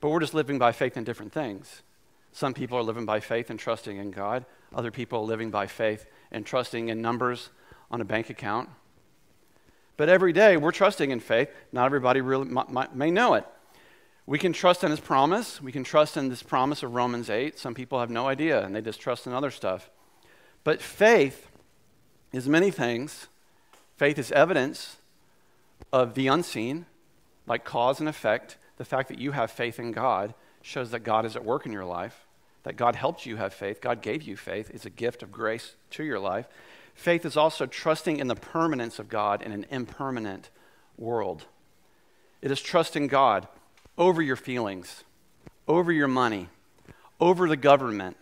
but 0.01 0.11
we're 0.11 0.21
just 0.21 0.35
living 0.35 0.59
by 0.59 0.73
faith 0.73 0.97
in 0.97 1.05
different 1.05 1.33
things. 1.33 1.83
Some 2.33 2.55
people 2.55 2.79
are 2.79 2.83
living 2.83 3.07
by 3.07 3.21
faith 3.21 3.51
and 3.51 3.59
trusting 3.59 3.97
in 3.97 4.11
God. 4.11 4.45
other 4.75 4.91
people 4.91 5.21
are 5.21 5.27
living 5.27 5.51
by 5.51 5.67
faith 5.67 6.07
and 6.31 6.47
trusting 6.47 6.89
in 6.89 7.03
numbers 7.03 7.51
on 7.91 8.01
a 8.01 8.05
bank 8.05 8.31
account. 8.31 8.69
But 9.97 10.09
every 10.09 10.33
day 10.33 10.57
we're 10.57 10.73
trusting 10.73 11.11
in 11.11 11.21
faith. 11.21 11.51
Not 11.73 11.87
everybody 11.87 12.21
really 12.21 12.51
may 12.95 13.11
know 13.11 13.35
it. 13.35 13.47
We 14.27 14.39
can 14.39 14.53
trust 14.53 14.85
in 14.85 14.91
his 14.91 15.01
promise. 15.01 15.61
We 15.61 15.73
can 15.73 15.83
trust 15.83 16.17
in 16.17 16.29
this 16.29 16.43
promise 16.43 16.83
of 16.83 16.95
Romans 16.95 17.29
8. 17.29 17.59
Some 17.59 17.75
people 17.75 17.99
have 17.99 18.11
no 18.11 18.29
idea 18.29 18.65
and 18.65 18.75
they 18.75 18.81
just 18.81 19.01
trust 19.01 19.27
in 19.27 19.33
other 19.33 19.51
stuff. 19.51 19.91
But 20.63 20.81
faith 20.81 21.49
is 22.33 22.49
many 22.49 22.71
things. 22.71 23.27
Faith 24.01 24.19
is 24.19 24.33
evidence 24.33 24.97
of 25.93 26.15
the 26.15 26.27
unseen, 26.27 26.87
like 27.47 27.67
cause 27.67 28.01
and 28.01 28.09
effect. 28.09 28.57
The 28.79 28.85
fact 28.87 29.11
that 29.11 29.19
you 29.19 29.33
have 29.33 29.51
faith 29.51 29.79
in 29.79 29.93
God 29.93 30.33
shows 30.63 30.91
that 30.93 31.01
God 31.01 31.27
is 31.27 31.37
at 31.37 31.45
work 31.45 31.67
in 31.67 31.73
your 31.73 31.85
life, 31.85 32.25
that 32.63 32.79
God 32.79 32.97
helped 32.97 33.27
you 33.27 33.37
have 33.37 33.53
faith, 33.53 33.83
God 33.83 34.01
gave 34.01 34.23
you 34.23 34.39
faith. 34.39 34.71
It's 34.73 34.87
a 34.87 34.89
gift 34.89 35.23
of 35.23 35.31
grace 35.31 35.75
to 35.91 36.03
your 36.03 36.19
life. 36.19 36.49
Faith 36.95 37.27
is 37.27 37.37
also 37.37 37.67
trusting 37.67 38.17
in 38.17 38.27
the 38.27 38.35
permanence 38.35 38.99
of 38.99 39.11
God 39.11 39.43
in 39.43 39.53
an 39.53 39.67
impermanent 39.69 40.49
world. 40.97 41.45
It 42.41 42.51
is 42.51 42.63
trusting 42.63 43.09
God 43.09 43.49
over 43.99 44.23
your 44.23 44.37
feelings, 44.37 45.05
over 45.69 45.93
your 45.93 46.09
money, 46.09 46.49
over 47.21 47.47
the 47.47 47.55
government, 47.55 48.17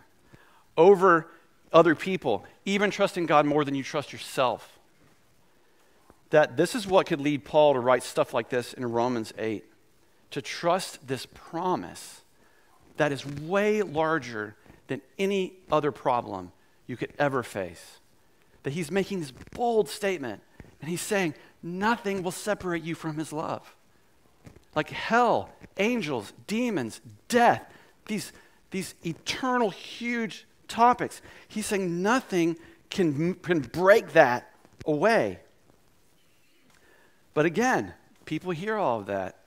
over 0.75 1.27
other 1.71 1.95
people, 1.95 2.43
even 2.65 2.91
trusting 2.91 3.27
God 3.27 3.45
more 3.45 3.63
than 3.63 3.75
you 3.75 3.83
trust 3.83 4.11
yourself. 4.11 4.75
That 6.29 6.57
this 6.57 6.75
is 6.75 6.85
what 6.85 7.07
could 7.07 7.21
lead 7.21 7.43
Paul 7.43 7.73
to 7.73 7.79
write 7.79 8.03
stuff 8.03 8.33
like 8.33 8.49
this 8.49 8.73
in 8.73 8.91
Romans 8.91 9.33
8 9.37 9.65
to 10.31 10.41
trust 10.41 11.07
this 11.07 11.25
promise 11.25 12.21
that 12.97 13.11
is 13.11 13.25
way 13.25 13.81
larger 13.81 14.55
than 14.87 15.01
any 15.17 15.53
other 15.71 15.91
problem 15.91 16.51
you 16.85 16.97
could 16.97 17.13
ever 17.17 17.43
face. 17.43 17.99
That 18.63 18.73
he's 18.73 18.91
making 18.91 19.21
this 19.21 19.31
bold 19.31 19.89
statement, 19.89 20.41
and 20.81 20.89
he's 20.89 21.01
saying, 21.01 21.33
Nothing 21.61 22.23
will 22.23 22.31
separate 22.31 22.83
you 22.83 22.95
from 22.95 23.17
his 23.17 23.33
love. 23.33 23.75
Like 24.75 24.89
hell, 24.89 25.49
angels, 25.77 26.31
demons, 26.47 27.01
death, 27.27 27.63
these, 28.05 28.31
these 28.71 28.95
eternal, 29.05 29.69
huge 29.69 30.45
topics. 30.67 31.21
He's 31.47 31.65
saying 31.65 32.01
nothing 32.01 32.57
can, 32.89 33.35
can 33.35 33.59
break 33.59 34.13
that 34.13 34.51
away. 34.85 35.39
But 37.33 37.45
again, 37.45 37.93
people 38.25 38.51
hear 38.51 38.75
all 38.75 38.99
of 38.99 39.05
that, 39.07 39.37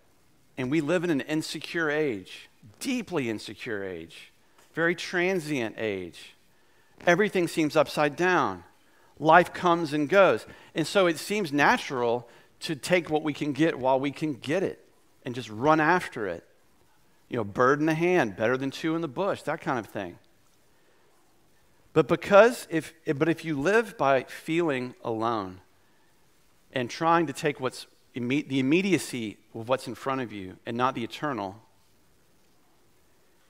and 0.56 0.70
we 0.70 0.80
live 0.80 1.04
in 1.04 1.10
an 1.10 1.20
insecure 1.22 1.90
age, 1.90 2.48
deeply 2.80 3.28
insecure 3.28 3.84
age, 3.84 4.32
very 4.74 4.94
transient 4.94 5.76
age. 5.78 6.34
Everything 7.06 7.48
seems 7.48 7.76
upside 7.76 8.16
down. 8.16 8.64
Life 9.18 9.52
comes 9.52 9.92
and 9.92 10.08
goes. 10.08 10.46
And 10.74 10.86
so 10.86 11.06
it 11.06 11.18
seems 11.18 11.52
natural 11.52 12.28
to 12.60 12.76
take 12.76 13.10
what 13.10 13.22
we 13.22 13.32
can 13.32 13.52
get 13.52 13.78
while 13.78 13.98
we 13.98 14.10
can 14.10 14.34
get 14.34 14.62
it 14.62 14.84
and 15.24 15.34
just 15.34 15.50
run 15.50 15.80
after 15.80 16.26
it. 16.26 16.44
You 17.28 17.38
know, 17.38 17.44
bird 17.44 17.80
in 17.80 17.86
the 17.86 17.94
hand, 17.94 18.36
better 18.36 18.56
than 18.56 18.70
two 18.70 18.94
in 18.94 19.00
the 19.00 19.08
bush, 19.08 19.42
that 19.42 19.60
kind 19.60 19.78
of 19.78 19.86
thing. 19.86 20.18
But 21.92 22.08
because 22.08 22.66
if 22.70 22.94
but 23.16 23.28
if 23.28 23.44
you 23.44 23.58
live 23.58 23.98
by 23.98 24.24
feeling 24.24 24.94
alone 25.04 25.60
and 26.72 26.88
trying 26.88 27.26
to 27.26 27.32
take 27.32 27.60
what's 27.60 27.86
the 28.14 28.58
immediacy 28.58 29.38
of 29.54 29.68
what's 29.68 29.86
in 29.86 29.94
front 29.94 30.20
of 30.20 30.32
you 30.32 30.56
and 30.66 30.76
not 30.76 30.94
the 30.94 31.04
eternal, 31.04 31.56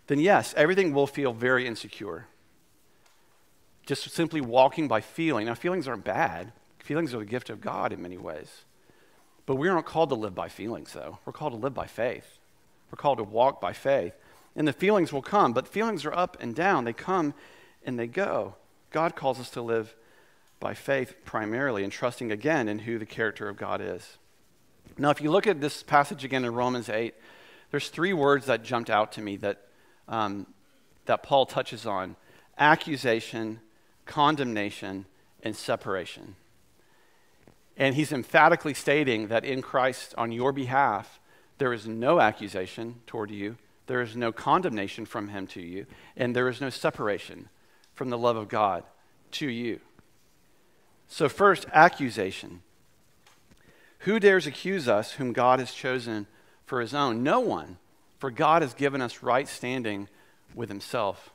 then 0.07 0.19
yes, 0.19 0.55
everything 0.57 0.93
will 0.93 1.07
feel 1.07 1.33
very 1.33 1.67
insecure. 1.67 2.27
Just 3.87 4.11
simply 4.11 4.41
walking 4.41 4.89
by 4.89 5.01
feeling. 5.01 5.47
Now, 5.47 5.55
feelings 5.55 5.89
aren't 5.89 6.05
bad. 6.05 6.53
Feelings 6.79 7.15
are 7.15 7.19
the 7.19 7.25
gift 7.25 7.51
of 7.51 7.61
God 7.61 7.93
in 7.93 8.03
many 8.03 8.19
ways. 8.19 8.65
But 9.47 9.57
we 9.57 9.69
aren't 9.69 9.87
called 9.87 10.11
to 10.11 10.15
live 10.15 10.35
by 10.35 10.49
feelings, 10.49 10.93
though. 10.93 11.19
We're 11.25 11.33
called 11.33 11.53
to 11.53 11.59
live 11.59 11.75
by 11.75 11.87
faith. 11.87 12.39
We're 12.91 12.97
called 12.97 13.19
to 13.19 13.25
walk 13.25 13.61
by 13.61 13.73
faith. 13.73 14.15
And 14.55 14.69
the 14.69 14.73
feelings 14.73 15.13
will 15.13 15.23
come, 15.23 15.53
but 15.53 15.67
feelings 15.67 16.05
are 16.05 16.15
up 16.15 16.37
and 16.41 16.55
down. 16.55 16.85
They 16.85 16.93
come 16.93 17.35
and 17.85 17.99
they 17.99 18.07
go. 18.07 18.55
God 18.91 19.17
calls 19.17 19.41
us 19.41 19.51
to 19.51 19.63
live 19.63 19.97
by 20.63 20.75
faith 20.75 21.17
primarily 21.25 21.83
and 21.83 21.93
trusting 21.93 22.31
again 22.31 22.69
in 22.69 22.79
who 22.79 22.97
the 22.97 23.05
character 23.05 23.49
of 23.49 23.57
God 23.57 23.81
is. 23.81 24.17
Now, 24.97 25.11
if 25.11 25.21
you 25.21 25.31
look 25.31 25.49
at 25.49 25.61
this 25.61 25.83
passage 25.83 26.25
again 26.25 26.45
in 26.45 26.55
Romans 26.55 26.89
8, 26.89 27.15
there's 27.73 27.89
three 27.89 28.13
words 28.13 28.47
that 28.47 28.63
jumped 28.63 28.89
out 28.89 29.11
to 29.13 29.21
me 29.21 29.37
that, 29.39 29.67
um, 30.07 30.47
that 31.07 31.25
Paul 31.25 31.47
touches 31.47 31.85
on 31.85 32.15
accusation, 32.57 33.59
condemnation, 34.07 35.07
and 35.43 35.57
separation. 35.57 36.37
And 37.77 37.97
he's 37.97 38.13
emphatically 38.13 38.75
stating 38.75 39.29
that 39.29 39.45
in 39.45 39.63
Christ, 39.63 40.15
on 40.17 40.31
your 40.31 40.53
behalf, 40.53 41.19
there 41.59 41.73
is 41.73 41.89
no 41.89 42.21
accusation 42.21 43.01
toward 43.09 43.33
you, 43.33 43.57
there 43.89 44.01
is 44.01 44.15
no 44.15 44.31
condemnation 44.31 45.07
from 45.07 45.29
him 45.29 45.49
to 45.49 45.61
you, 45.61 45.87
and 46.17 46.37
there 46.37 46.49
is 46.49 46.61
no 46.61 46.71
separation 46.71 47.49
from 47.95 48.11
the 48.11 48.19
love 48.19 48.37
of 48.37 48.49
God 48.49 48.85
to 49.33 49.49
you. 49.49 49.81
So, 51.13 51.29
first, 51.29 51.67
accusation. 51.75 52.63
Who 53.99 54.19
dares 54.19 54.47
accuse 54.47 54.89
us 54.89 55.13
whom 55.13 55.35
God 55.35 55.59
has 55.59 55.75
chosen 55.75 56.27
for 56.65 56.81
his 56.81 56.95
own? 56.95 57.23
No 57.23 57.39
one, 57.39 57.77
for 58.19 58.31
God 58.31 58.63
has 58.63 58.73
given 58.73 59.03
us 59.03 59.23
right 59.23 59.47
standing 59.47 60.09
with 60.55 60.71
himself. 60.71 61.29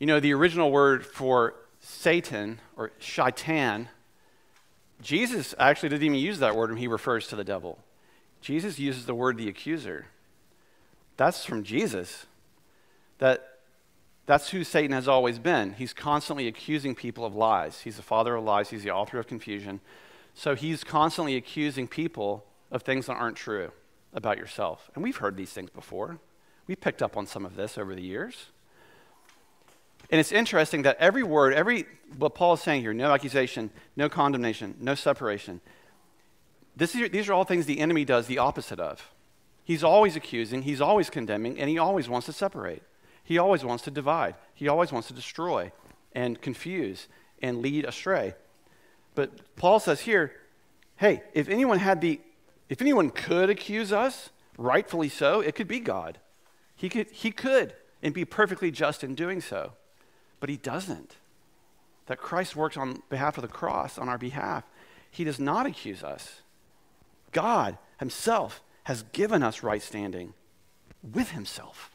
You 0.00 0.08
know, 0.08 0.18
the 0.18 0.34
original 0.34 0.72
word 0.72 1.06
for 1.06 1.54
Satan 1.78 2.58
or 2.76 2.90
shaitan, 2.98 3.90
Jesus 5.00 5.54
actually 5.56 5.90
doesn't 5.90 6.04
even 6.04 6.18
use 6.18 6.40
that 6.40 6.56
word 6.56 6.70
when 6.70 6.80
he 6.80 6.88
refers 6.88 7.28
to 7.28 7.36
the 7.36 7.44
devil. 7.44 7.78
Jesus 8.40 8.76
uses 8.80 9.06
the 9.06 9.14
word 9.14 9.38
the 9.38 9.48
accuser. 9.48 10.06
That's 11.16 11.44
from 11.44 11.62
Jesus. 11.62 12.26
That 13.18 13.53
that's 14.26 14.50
who 14.50 14.64
Satan 14.64 14.92
has 14.92 15.06
always 15.06 15.38
been. 15.38 15.74
He's 15.74 15.92
constantly 15.92 16.48
accusing 16.48 16.94
people 16.94 17.24
of 17.24 17.34
lies. 17.34 17.82
He's 17.82 17.96
the 17.96 18.02
father 18.02 18.36
of 18.36 18.44
lies, 18.44 18.70
he's 18.70 18.82
the 18.82 18.90
author 18.90 19.18
of 19.18 19.26
confusion. 19.26 19.80
So 20.34 20.54
he's 20.54 20.82
constantly 20.82 21.36
accusing 21.36 21.86
people 21.86 22.44
of 22.70 22.82
things 22.82 23.06
that 23.06 23.14
aren't 23.14 23.36
true 23.36 23.70
about 24.12 24.38
yourself. 24.38 24.90
And 24.94 25.04
we've 25.04 25.16
heard 25.16 25.36
these 25.36 25.50
things 25.50 25.70
before. 25.70 26.18
We 26.66 26.74
picked 26.74 27.02
up 27.02 27.16
on 27.16 27.26
some 27.26 27.44
of 27.44 27.56
this 27.56 27.76
over 27.76 27.94
the 27.94 28.02
years. 28.02 28.46
And 30.10 30.20
it's 30.20 30.32
interesting 30.32 30.82
that 30.82 30.96
every 30.98 31.22
word, 31.22 31.54
every 31.54 31.86
what 32.16 32.34
Paul 32.34 32.54
is 32.54 32.60
saying 32.60 32.80
here, 32.82 32.92
no 32.92 33.12
accusation, 33.12 33.70
no 33.96 34.08
condemnation, 34.08 34.76
no 34.80 34.94
separation. 34.94 35.60
This 36.76 36.94
is, 36.94 37.10
these 37.10 37.28
are 37.28 37.32
all 37.32 37.44
things 37.44 37.66
the 37.66 37.80
enemy 37.80 38.04
does 38.04 38.26
the 38.26 38.38
opposite 38.38 38.80
of. 38.80 39.10
He's 39.64 39.84
always 39.84 40.14
accusing, 40.16 40.62
he's 40.62 40.80
always 40.80 41.08
condemning, 41.08 41.58
and 41.58 41.70
he 41.70 41.78
always 41.78 42.08
wants 42.08 42.26
to 42.26 42.32
separate. 42.32 42.82
He 43.24 43.38
always 43.38 43.64
wants 43.64 43.82
to 43.84 43.90
divide, 43.90 44.36
he 44.54 44.68
always 44.68 44.92
wants 44.92 45.08
to 45.08 45.14
destroy 45.14 45.72
and 46.14 46.40
confuse 46.40 47.08
and 47.42 47.60
lead 47.60 47.84
astray. 47.84 48.34
But 49.14 49.56
Paul 49.56 49.80
says 49.80 50.00
here, 50.00 50.32
hey, 50.96 51.22
if 51.32 51.48
anyone 51.48 51.78
had 51.78 52.00
the 52.00 52.20
if 52.68 52.80
anyone 52.80 53.10
could 53.10 53.50
accuse 53.50 53.92
us, 53.92 54.30
rightfully 54.56 55.08
so, 55.08 55.40
it 55.40 55.54
could 55.54 55.68
be 55.68 55.80
God. 55.80 56.18
He 56.76 56.88
could 56.88 57.10
he 57.10 57.30
could 57.30 57.74
and 58.02 58.14
be 58.14 58.24
perfectly 58.24 58.70
just 58.70 59.02
in 59.02 59.14
doing 59.14 59.40
so. 59.40 59.72
But 60.40 60.50
he 60.50 60.56
doesn't. 60.56 61.16
That 62.06 62.18
Christ 62.18 62.54
works 62.54 62.76
on 62.76 63.02
behalf 63.08 63.38
of 63.38 63.42
the 63.42 63.48
cross 63.48 63.98
on 63.98 64.08
our 64.08 64.18
behalf. 64.18 64.64
He 65.10 65.24
does 65.24 65.38
not 65.38 65.66
accuse 65.66 66.02
us. 66.02 66.42
God 67.32 67.78
himself 67.98 68.62
has 68.84 69.04
given 69.12 69.42
us 69.42 69.62
right 69.62 69.82
standing 69.82 70.34
with 71.02 71.30
himself. 71.30 71.93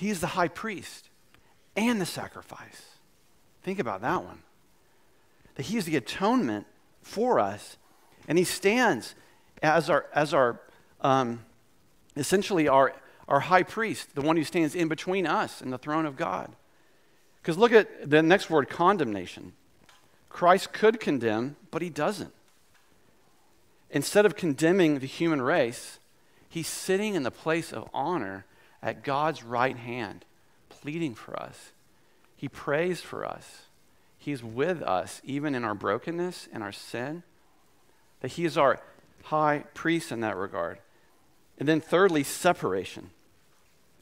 He 0.00 0.08
is 0.08 0.20
the 0.20 0.28
high 0.28 0.48
priest 0.48 1.10
and 1.76 2.00
the 2.00 2.06
sacrifice. 2.06 2.94
Think 3.62 3.78
about 3.78 4.00
that 4.00 4.24
one. 4.24 4.38
That 5.56 5.66
he 5.66 5.76
is 5.76 5.84
the 5.84 5.96
atonement 5.96 6.66
for 7.02 7.38
us, 7.38 7.76
and 8.26 8.38
he 8.38 8.44
stands 8.44 9.14
as 9.62 9.90
our, 9.90 10.06
as 10.14 10.32
our 10.32 10.58
um, 11.02 11.40
essentially 12.16 12.66
our, 12.66 12.94
our 13.28 13.40
high 13.40 13.62
priest, 13.62 14.14
the 14.14 14.22
one 14.22 14.38
who 14.38 14.44
stands 14.44 14.74
in 14.74 14.88
between 14.88 15.26
us 15.26 15.60
and 15.60 15.70
the 15.70 15.76
throne 15.76 16.06
of 16.06 16.16
God. 16.16 16.50
Because 17.42 17.58
look 17.58 17.72
at 17.72 18.08
the 18.08 18.22
next 18.22 18.48
word 18.48 18.70
condemnation. 18.70 19.52
Christ 20.30 20.72
could 20.72 20.98
condemn, 20.98 21.56
but 21.70 21.82
he 21.82 21.90
doesn't. 21.90 22.32
Instead 23.90 24.24
of 24.24 24.34
condemning 24.34 25.00
the 25.00 25.06
human 25.06 25.42
race, 25.42 25.98
he's 26.48 26.68
sitting 26.68 27.14
in 27.14 27.22
the 27.22 27.30
place 27.30 27.70
of 27.70 27.86
honor 27.92 28.46
at 28.82 29.04
God's 29.04 29.42
right 29.42 29.76
hand, 29.76 30.24
pleading 30.68 31.14
for 31.14 31.38
us. 31.40 31.72
He 32.36 32.48
prays 32.48 33.00
for 33.00 33.24
us. 33.26 33.62
He's 34.18 34.42
with 34.42 34.82
us, 34.82 35.20
even 35.24 35.54
in 35.54 35.64
our 35.64 35.74
brokenness 35.74 36.48
and 36.52 36.62
our 36.62 36.72
sin. 36.72 37.22
That 38.20 38.32
He 38.32 38.44
is 38.44 38.56
our 38.58 38.80
high 39.24 39.64
priest 39.74 40.12
in 40.12 40.20
that 40.20 40.36
regard. 40.36 40.78
And 41.58 41.68
then, 41.68 41.80
thirdly, 41.80 42.22
separation. 42.22 43.10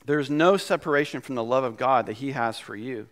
There's 0.07 0.31
no 0.31 0.57
separation 0.57 1.21
from 1.21 1.35
the 1.35 1.45
love 1.45 1.65
of 1.65 1.77
God 1.77 2.07
that 2.07 2.15
He 2.15 2.33
has 2.33 2.59
for 2.59 2.77
you. 2.77 3.09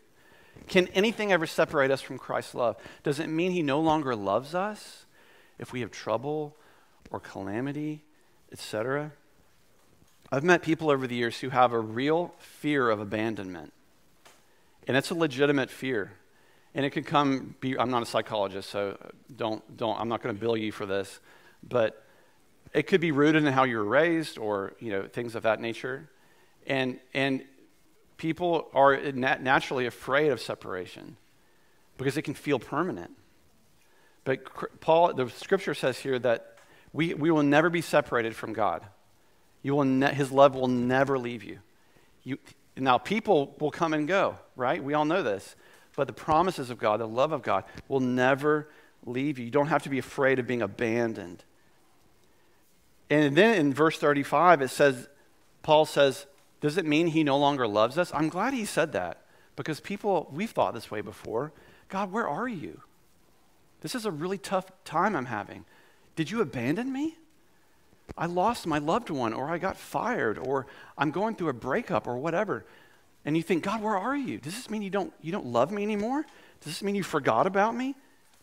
Can 0.69 0.89
anything 0.89 1.33
ever 1.33 1.47
separate 1.47 1.91
us 1.91 2.01
from 2.01 2.19
Christ's 2.19 2.55
love? 2.55 2.77
Does 3.03 3.21
it 3.21 3.29
mean 3.29 3.53
he 3.53 3.63
no 3.63 3.81
longer 3.81 4.17
loves 4.17 4.55
us 4.55 5.05
if 5.59 5.73
we 5.73 5.81
have 5.81 5.91
trouble 5.91 6.57
or 7.11 7.21
calamity, 7.21 8.03
etc.? 8.51 9.13
I've 10.31 10.45
met 10.45 10.63
people 10.63 10.91
over 10.91 11.07
the 11.07 11.15
years 11.15 11.39
who 11.41 11.51
have 11.51 11.73
a 11.73 11.79
real 11.79 12.35
fear 12.39 12.91
of 12.91 13.01
abandonment. 13.01 13.73
And 14.89 14.97
it's 14.97 15.11
a 15.11 15.15
legitimate 15.15 15.71
fear. 15.71 16.13
And 16.75 16.85
it 16.85 16.91
could 16.91 17.07
come 17.07 17.55
be 17.61 17.79
I'm 17.79 17.91
not 17.91 18.03
a 18.03 18.07
psychologist, 18.07 18.69
so 18.69 18.99
don't 19.35 19.77
don't 19.77 19.99
I'm 19.99 20.09
not 20.09 20.23
going 20.23 20.35
to 20.35 20.41
bill 20.41 20.57
you 20.57 20.73
for 20.73 20.85
this, 20.85 21.21
but 21.67 22.05
it 22.75 22.87
could 22.87 23.01
be 23.01 23.13
rooted 23.13 23.45
in 23.45 23.53
how 23.53 23.65
you 23.65 23.79
were 23.79 23.85
raised 23.85 24.37
or, 24.37 24.75
you 24.79 24.91
know, 24.91 25.07
things 25.07 25.35
of 25.35 25.45
that 25.45 25.61
nature. 25.61 26.09
And 26.67 26.99
and 27.15 27.45
people 28.19 28.69
are 28.75 28.97
nat- 29.13 29.43
naturally 29.43 29.87
afraid 29.87 30.33
of 30.33 30.41
separation 30.41 31.17
because 31.97 32.17
it 32.17 32.23
can 32.23 32.35
feel 32.35 32.59
permanent. 32.59 33.13
But 34.25 34.81
Paul, 34.81 35.15
the 35.15 35.31
scripture 35.31 35.73
says 35.73 35.99
here 35.99 36.19
that 36.19 36.57
we, 36.93 37.15
we 37.15 37.31
will 37.31 37.45
never 37.45 37.71
be 37.71 37.81
separated 37.81 38.35
from 38.35 38.53
God. 38.53 38.83
You 39.67 39.75
will 39.75 39.85
ne- 39.85 40.15
his 40.15 40.31
love 40.31 40.55
will 40.55 40.69
never 40.69 41.19
leave 41.19 41.43
you. 41.43 41.59
you. 42.23 42.39
Now, 42.77 42.99
people 42.99 43.57
will 43.59 43.73
come 43.73 43.95
and 43.95 44.07
go, 44.07 44.39
right? 44.55 44.81
We 44.81 44.95
all 44.95 45.05
know 45.05 45.25
this. 45.25 45.57
But 45.97 46.07
the 46.07 46.13
promises 46.13 46.71
of 46.71 46.79
God, 46.79 47.01
the 47.01 47.09
love 47.09 47.33
of 47.33 47.43
God, 47.43 47.65
will 47.89 47.99
never 47.99 48.69
leave 49.05 49.41
you. 49.41 49.45
You 49.45 49.51
don't 49.51 49.67
have 49.67 49.83
to 49.83 49.89
be 49.89 49.99
afraid 49.99 50.39
of 50.39 50.47
being 50.47 50.63
abandoned. 50.63 51.43
And 53.11 53.37
then 53.37 53.59
in 53.59 53.75
verse 53.75 53.99
35, 53.99 54.63
it 54.63 54.69
says, 54.69 55.09
Paul 55.65 55.85
says, 55.85 56.27
Does 56.61 56.77
it 56.77 56.87
mean 56.87 57.09
he 57.09 57.25
no 57.25 57.37
longer 57.37 57.67
loves 57.67 57.99
us? 57.99 58.13
I'm 58.15 58.29
glad 58.29 58.55
he 58.55 58.67
said 58.67 58.93
that 58.93 59.23
because 59.57 59.81
people, 59.81 60.31
we've 60.33 60.53
thought 60.53 60.75
this 60.75 60.93
way 60.93 61.01
before. 61.01 61.51
God, 61.89 62.13
where 62.13 62.29
are 62.29 62.47
you? 62.47 62.83
This 63.81 63.97
is 63.97 64.07
a 64.07 64.13
really 64.13 64.39
tough 64.39 64.71
time 64.85 65.17
I'm 65.17 65.27
having. 65.27 65.65
Did 66.15 66.31
you 66.31 66.41
abandon 66.41 66.93
me? 66.93 67.17
I 68.17 68.27
lost 68.27 68.67
my 68.67 68.79
loved 68.79 69.11
one, 69.11 69.33
or 69.33 69.49
I 69.49 69.59
got 69.59 69.77
fired, 69.77 70.39
or 70.39 70.67
I'm 70.97 71.11
going 71.11 71.35
through 71.35 71.49
a 71.49 71.55
breakup, 71.55 72.07
or 72.07 72.17
whatever. 72.17 72.65
And 73.25 73.37
you 73.37 73.43
think, 73.43 73.65
God, 73.65 73.83
where 73.83 73.97
are 73.97 74.17
you? 74.17 74.39
Does 74.39 74.55
this 74.55 74.71
mean 74.71 74.83
you 74.83 74.91
don't, 74.91 75.13
you 75.21 75.33
don't 75.33 75.47
love 75.47 75.71
me 75.73 75.83
anymore? 75.83 76.25
Does 76.61 76.73
this 76.73 76.83
mean 76.83 76.95
you 76.95 77.03
forgot 77.03 77.47
about 77.47 77.75
me? 77.75 77.95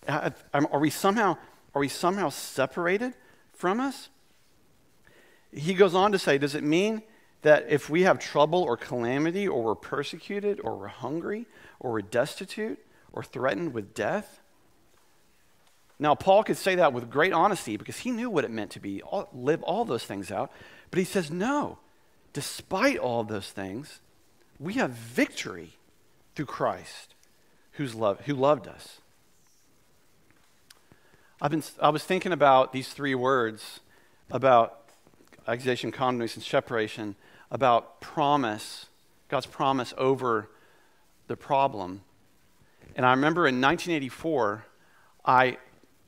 Uh, 0.07 0.31
uh, 0.53 0.65
are 0.71 0.79
we 0.79 0.89
somehow, 0.89 1.37
are 1.73 1.79
we 1.79 1.87
somehow 1.87 2.29
separated 2.29 3.13
from 3.53 3.79
us? 3.79 4.09
He 5.53 5.73
goes 5.73 5.95
on 5.95 6.11
to 6.11 6.19
say, 6.19 6.37
Does 6.37 6.55
it 6.55 6.63
mean 6.63 7.01
that 7.43 7.65
if 7.69 7.89
we 7.89 8.03
have 8.03 8.19
trouble 8.19 8.61
or 8.61 8.75
calamity, 8.75 9.47
or 9.47 9.63
we're 9.63 9.75
persecuted, 9.75 10.59
or 10.61 10.75
we're 10.75 10.87
hungry, 10.87 11.45
or 11.79 11.91
we're 11.93 12.01
destitute, 12.01 12.79
or 13.11 13.23
threatened 13.23 13.73
with 13.73 13.93
death? 13.93 14.41
Now, 15.99 16.15
Paul 16.15 16.43
could 16.43 16.57
say 16.57 16.75
that 16.75 16.93
with 16.93 17.09
great 17.09 17.33
honesty 17.33 17.77
because 17.77 17.99
he 17.99 18.11
knew 18.11 18.29
what 18.29 18.43
it 18.43 18.51
meant 18.51 18.71
to 18.71 18.79
be, 18.79 19.01
all, 19.01 19.29
live 19.33 19.61
all 19.63 19.85
those 19.85 20.03
things 20.03 20.31
out. 20.31 20.51
But 20.91 20.99
he 20.99 21.05
says, 21.05 21.31
no, 21.31 21.77
despite 22.33 22.97
all 22.97 23.23
those 23.23 23.51
things, 23.51 23.99
we 24.59 24.73
have 24.73 24.91
victory 24.91 25.73
through 26.35 26.47
Christ 26.47 27.13
who's 27.73 27.95
love, 27.95 28.21
who 28.21 28.33
loved 28.33 28.67
us. 28.67 28.99
I've 31.41 31.51
been, 31.51 31.63
I 31.81 31.89
was 31.89 32.03
thinking 32.03 32.31
about 32.31 32.71
these 32.71 32.89
three 32.89 33.15
words 33.15 33.81
about 34.31 34.79
accusation, 35.47 35.91
condemnation, 35.91 36.41
separation, 36.41 37.15
about 37.51 37.99
promise, 38.01 38.87
God's 39.27 39.45
promise 39.45 39.93
over 39.97 40.49
the 41.27 41.35
problem. 41.35 42.01
And 42.95 43.05
I 43.05 43.11
remember 43.11 43.47
in 43.47 43.59
1984, 43.59 44.65
I 45.25 45.57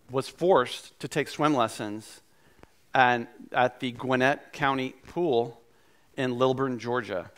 was 0.10 0.28
forced 0.28 1.00
to 1.00 1.08
take 1.08 1.28
swim 1.28 1.54
lessons 1.54 2.22
and, 2.94 3.28
at 3.52 3.80
the 3.80 3.92
Gwinnett 3.92 4.54
County 4.54 4.96
Pool 5.08 5.60
in 6.16 6.38
Lilburn, 6.38 6.80
Georgia. 6.80 7.32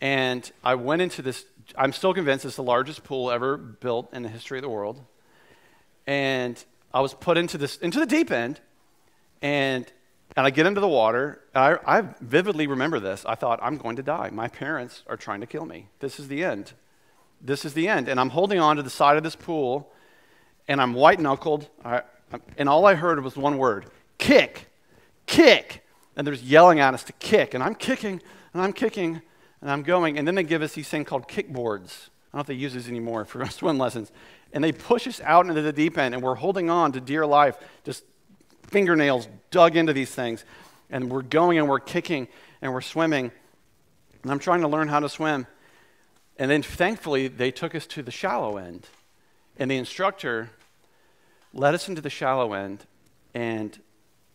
And 0.00 0.50
I 0.62 0.74
went 0.74 1.02
into 1.02 1.22
this, 1.22 1.44
I'm 1.76 1.92
still 1.92 2.12
convinced 2.12 2.44
it's 2.44 2.56
the 2.56 2.62
largest 2.62 3.04
pool 3.04 3.30
ever 3.30 3.56
built 3.56 4.12
in 4.12 4.22
the 4.22 4.28
history 4.28 4.58
of 4.58 4.62
the 4.62 4.68
world. 4.68 5.00
And 6.06 6.62
I 6.92 7.00
was 7.00 7.14
put 7.14 7.36
into 7.36 7.58
this 7.58 7.76
into 7.78 7.98
the 7.98 8.06
deep 8.06 8.30
end, 8.30 8.60
and 9.42 9.90
and 10.36 10.46
I 10.46 10.50
get 10.50 10.66
into 10.66 10.80
the 10.80 10.88
water. 10.88 11.40
I, 11.54 11.76
I 11.86 12.02
vividly 12.20 12.66
remember 12.66 13.00
this. 13.00 13.24
I 13.26 13.34
thought 13.34 13.58
I'm 13.62 13.78
going 13.78 13.96
to 13.96 14.02
die. 14.02 14.30
My 14.30 14.48
parents 14.48 15.02
are 15.06 15.16
trying 15.16 15.40
to 15.40 15.46
kill 15.46 15.64
me. 15.64 15.88
This 16.00 16.20
is 16.20 16.28
the 16.28 16.44
end. 16.44 16.72
This 17.40 17.64
is 17.64 17.74
the 17.74 17.88
end. 17.88 18.08
And 18.08 18.20
I'm 18.20 18.30
holding 18.30 18.58
on 18.58 18.76
to 18.76 18.82
the 18.82 18.90
side 18.90 19.16
of 19.16 19.22
this 19.22 19.36
pool, 19.36 19.90
and 20.68 20.80
I'm 20.80 20.94
white 20.94 21.20
knuckled. 21.20 21.68
And 22.56 22.68
all 22.68 22.86
I 22.86 22.94
heard 22.94 23.22
was 23.22 23.36
one 23.36 23.58
word: 23.58 23.86
kick, 24.18 24.70
kick. 25.26 25.82
And 26.16 26.26
there's 26.26 26.42
yelling 26.42 26.80
at 26.80 26.94
us 26.94 27.04
to 27.04 27.12
kick, 27.14 27.52
and 27.52 27.62
I'm 27.62 27.74
kicking, 27.74 28.22
and 28.54 28.62
I'm 28.62 28.72
kicking, 28.72 29.20
and 29.60 29.70
I'm 29.70 29.82
going. 29.82 30.18
And 30.18 30.26
then 30.26 30.34
they 30.34 30.42
give 30.42 30.62
us 30.62 30.72
these 30.72 30.88
things 30.88 31.06
called 31.06 31.28
kickboards. 31.28 32.08
I 32.32 32.38
don't 32.38 32.38
know 32.38 32.40
if 32.40 32.46
they 32.46 32.54
use 32.54 32.72
these 32.72 32.88
anymore 32.88 33.26
for 33.26 33.44
swim 33.50 33.76
lessons 33.76 34.10
and 34.52 34.62
they 34.62 34.72
push 34.72 35.06
us 35.06 35.20
out 35.22 35.46
into 35.46 35.60
the 35.60 35.72
deep 35.72 35.98
end, 35.98 36.14
and 36.14 36.22
we're 36.22 36.34
holding 36.34 36.70
on 36.70 36.92
to 36.92 37.00
dear 37.00 37.26
life, 37.26 37.58
just 37.84 38.04
fingernails 38.62 39.28
dug 39.50 39.76
into 39.76 39.92
these 39.92 40.10
things. 40.10 40.44
And 40.88 41.10
we're 41.10 41.20
going 41.20 41.58
and 41.58 41.68
we're 41.68 41.80
kicking 41.80 42.28
and 42.62 42.72
we're 42.72 42.80
swimming. 42.80 43.32
And 44.22 44.32
I'm 44.32 44.38
trying 44.38 44.60
to 44.60 44.68
learn 44.68 44.88
how 44.88 45.00
to 45.00 45.08
swim. 45.08 45.46
And 46.38 46.50
then 46.50 46.62
thankfully, 46.62 47.28
they 47.28 47.50
took 47.50 47.74
us 47.74 47.86
to 47.88 48.02
the 48.02 48.10
shallow 48.10 48.56
end. 48.56 48.86
And 49.58 49.70
the 49.70 49.76
instructor 49.76 50.50
led 51.56 51.74
us 51.74 51.88
into 51.88 52.00
the 52.00 52.10
shallow 52.10 52.52
end. 52.52 52.86
And, 53.34 53.78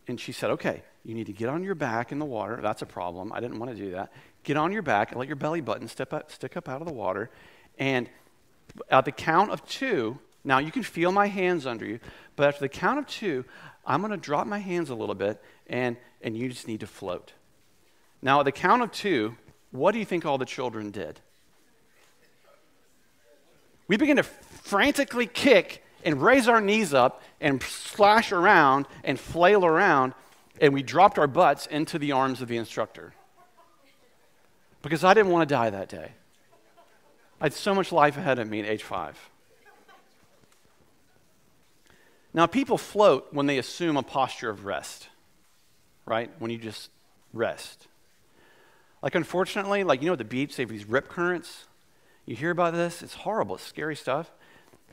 and 0.08 0.20
she 0.20 0.32
said, 0.32 0.52
Okay, 0.52 0.84
you 1.04 1.16
need 1.16 1.28
to 1.28 1.34
get 1.34 1.50
on 1.50 1.64
your 1.64 1.76
back 1.76 2.12
in 2.12 2.20
the 2.20 2.26
water. 2.26 2.60
That's 2.62 2.82
a 2.82 2.86
problem. 2.86 3.32
I 3.34 3.40
didn't 3.40 3.60
want 3.60 3.72
to 3.72 3.78
do 3.78 3.92
that. 3.92 4.12
Get 4.44 4.58
on 4.58 4.72
your 4.72 4.82
back 4.82 5.12
and 5.12 5.20
let 5.20 5.28
your 5.28 5.36
belly 5.36 5.62
button 5.62 5.88
step 5.88 6.14
up, 6.14 6.32
stick 6.32 6.58
up 6.58 6.68
out 6.68 6.82
of 6.82 6.88
the 6.88 6.94
water. 6.94 7.30
And 7.78 8.10
at 8.90 9.06
the 9.06 9.12
count 9.12 9.52
of 9.52 9.66
two, 9.66 10.20
now 10.44 10.58
you 10.58 10.72
can 10.72 10.84
feel 10.84 11.12
my 11.12 11.28
hands 11.28 11.66
under 11.66 11.86
you, 11.86 12.00
but 12.36 12.48
after 12.48 12.62
the 12.62 12.70
count 12.70 13.00
of 13.00 13.08
two, 13.08 13.46
I'm 13.86 14.02
going 14.02 14.12
to 14.12 14.18
drop 14.18 14.48
my 14.48 14.60
hands 14.60 14.90
a 14.90 14.96
little 14.96 15.16
bit 15.16 15.42
and, 15.68 15.98
and 16.22 16.36
you 16.36 16.50
just 16.50 16.68
need 16.68 16.80
to 16.80 16.88
float. 16.88 17.34
Now, 18.22 18.40
at 18.40 18.44
the 18.44 18.52
count 18.52 18.82
of 18.82 18.92
two, 18.92 19.36
what 19.72 19.92
do 19.92 20.00
you 20.00 20.06
think 20.06 20.26
all 20.26 20.38
the 20.38 20.46
children 20.46 20.92
did? 20.92 21.20
We 23.88 23.98
begin 23.98 24.18
to 24.18 24.24
frantically 24.24 25.28
kick 25.28 25.84
and 26.04 26.22
raise 26.22 26.48
our 26.48 26.62
knees 26.62 26.94
up 26.94 27.22
and 27.40 27.62
slash 27.64 28.32
around 28.32 28.88
and 29.04 29.20
flail 29.20 29.66
around, 29.66 30.14
and 30.60 30.74
we 30.74 30.84
dropped 30.84 31.18
our 31.18 31.28
butts 31.28 31.66
into 31.66 32.00
the 32.00 32.12
arms 32.12 32.42
of 32.42 32.48
the 32.48 32.58
instructor. 32.58 33.14
Because 34.82 35.04
I 35.04 35.14
didn't 35.14 35.32
want 35.32 35.48
to 35.48 35.56
die 35.56 35.70
that 35.70 35.90
day. 35.90 36.12
I 37.40 37.46
had 37.46 37.54
so 37.54 37.74
much 37.74 37.92
life 37.92 38.18
ahead 38.18 38.40
of 38.40 38.50
me 38.50 38.60
at 38.60 38.66
age 38.68 38.84
five. 38.84 39.18
Now, 42.34 42.46
people 42.46 42.78
float 42.78 43.28
when 43.32 43.46
they 43.46 43.58
assume 43.58 43.98
a 43.98 44.04
posture 44.04 44.50
of 44.50 44.66
rest, 44.66 45.10
right? 46.06 46.32
When 46.40 46.50
you 46.50 46.58
just 46.58 46.90
rest. 47.34 47.88
Like, 49.02 49.16
unfortunately, 49.16 49.84
like, 49.84 50.02
you 50.02 50.08
know, 50.08 50.14
at 50.14 50.20
the 50.20 50.24
beach, 50.24 50.56
they 50.56 50.64
have 50.64 50.70
these 50.70 50.86
rip 50.86 51.10
currents. 51.10 51.66
You 52.26 52.36
hear 52.36 52.52
about 52.52 52.74
this? 52.74 53.02
It's 53.02 53.16
horrible, 53.16 53.56
it's 53.56 53.66
scary 53.66 53.96
stuff. 53.96 54.32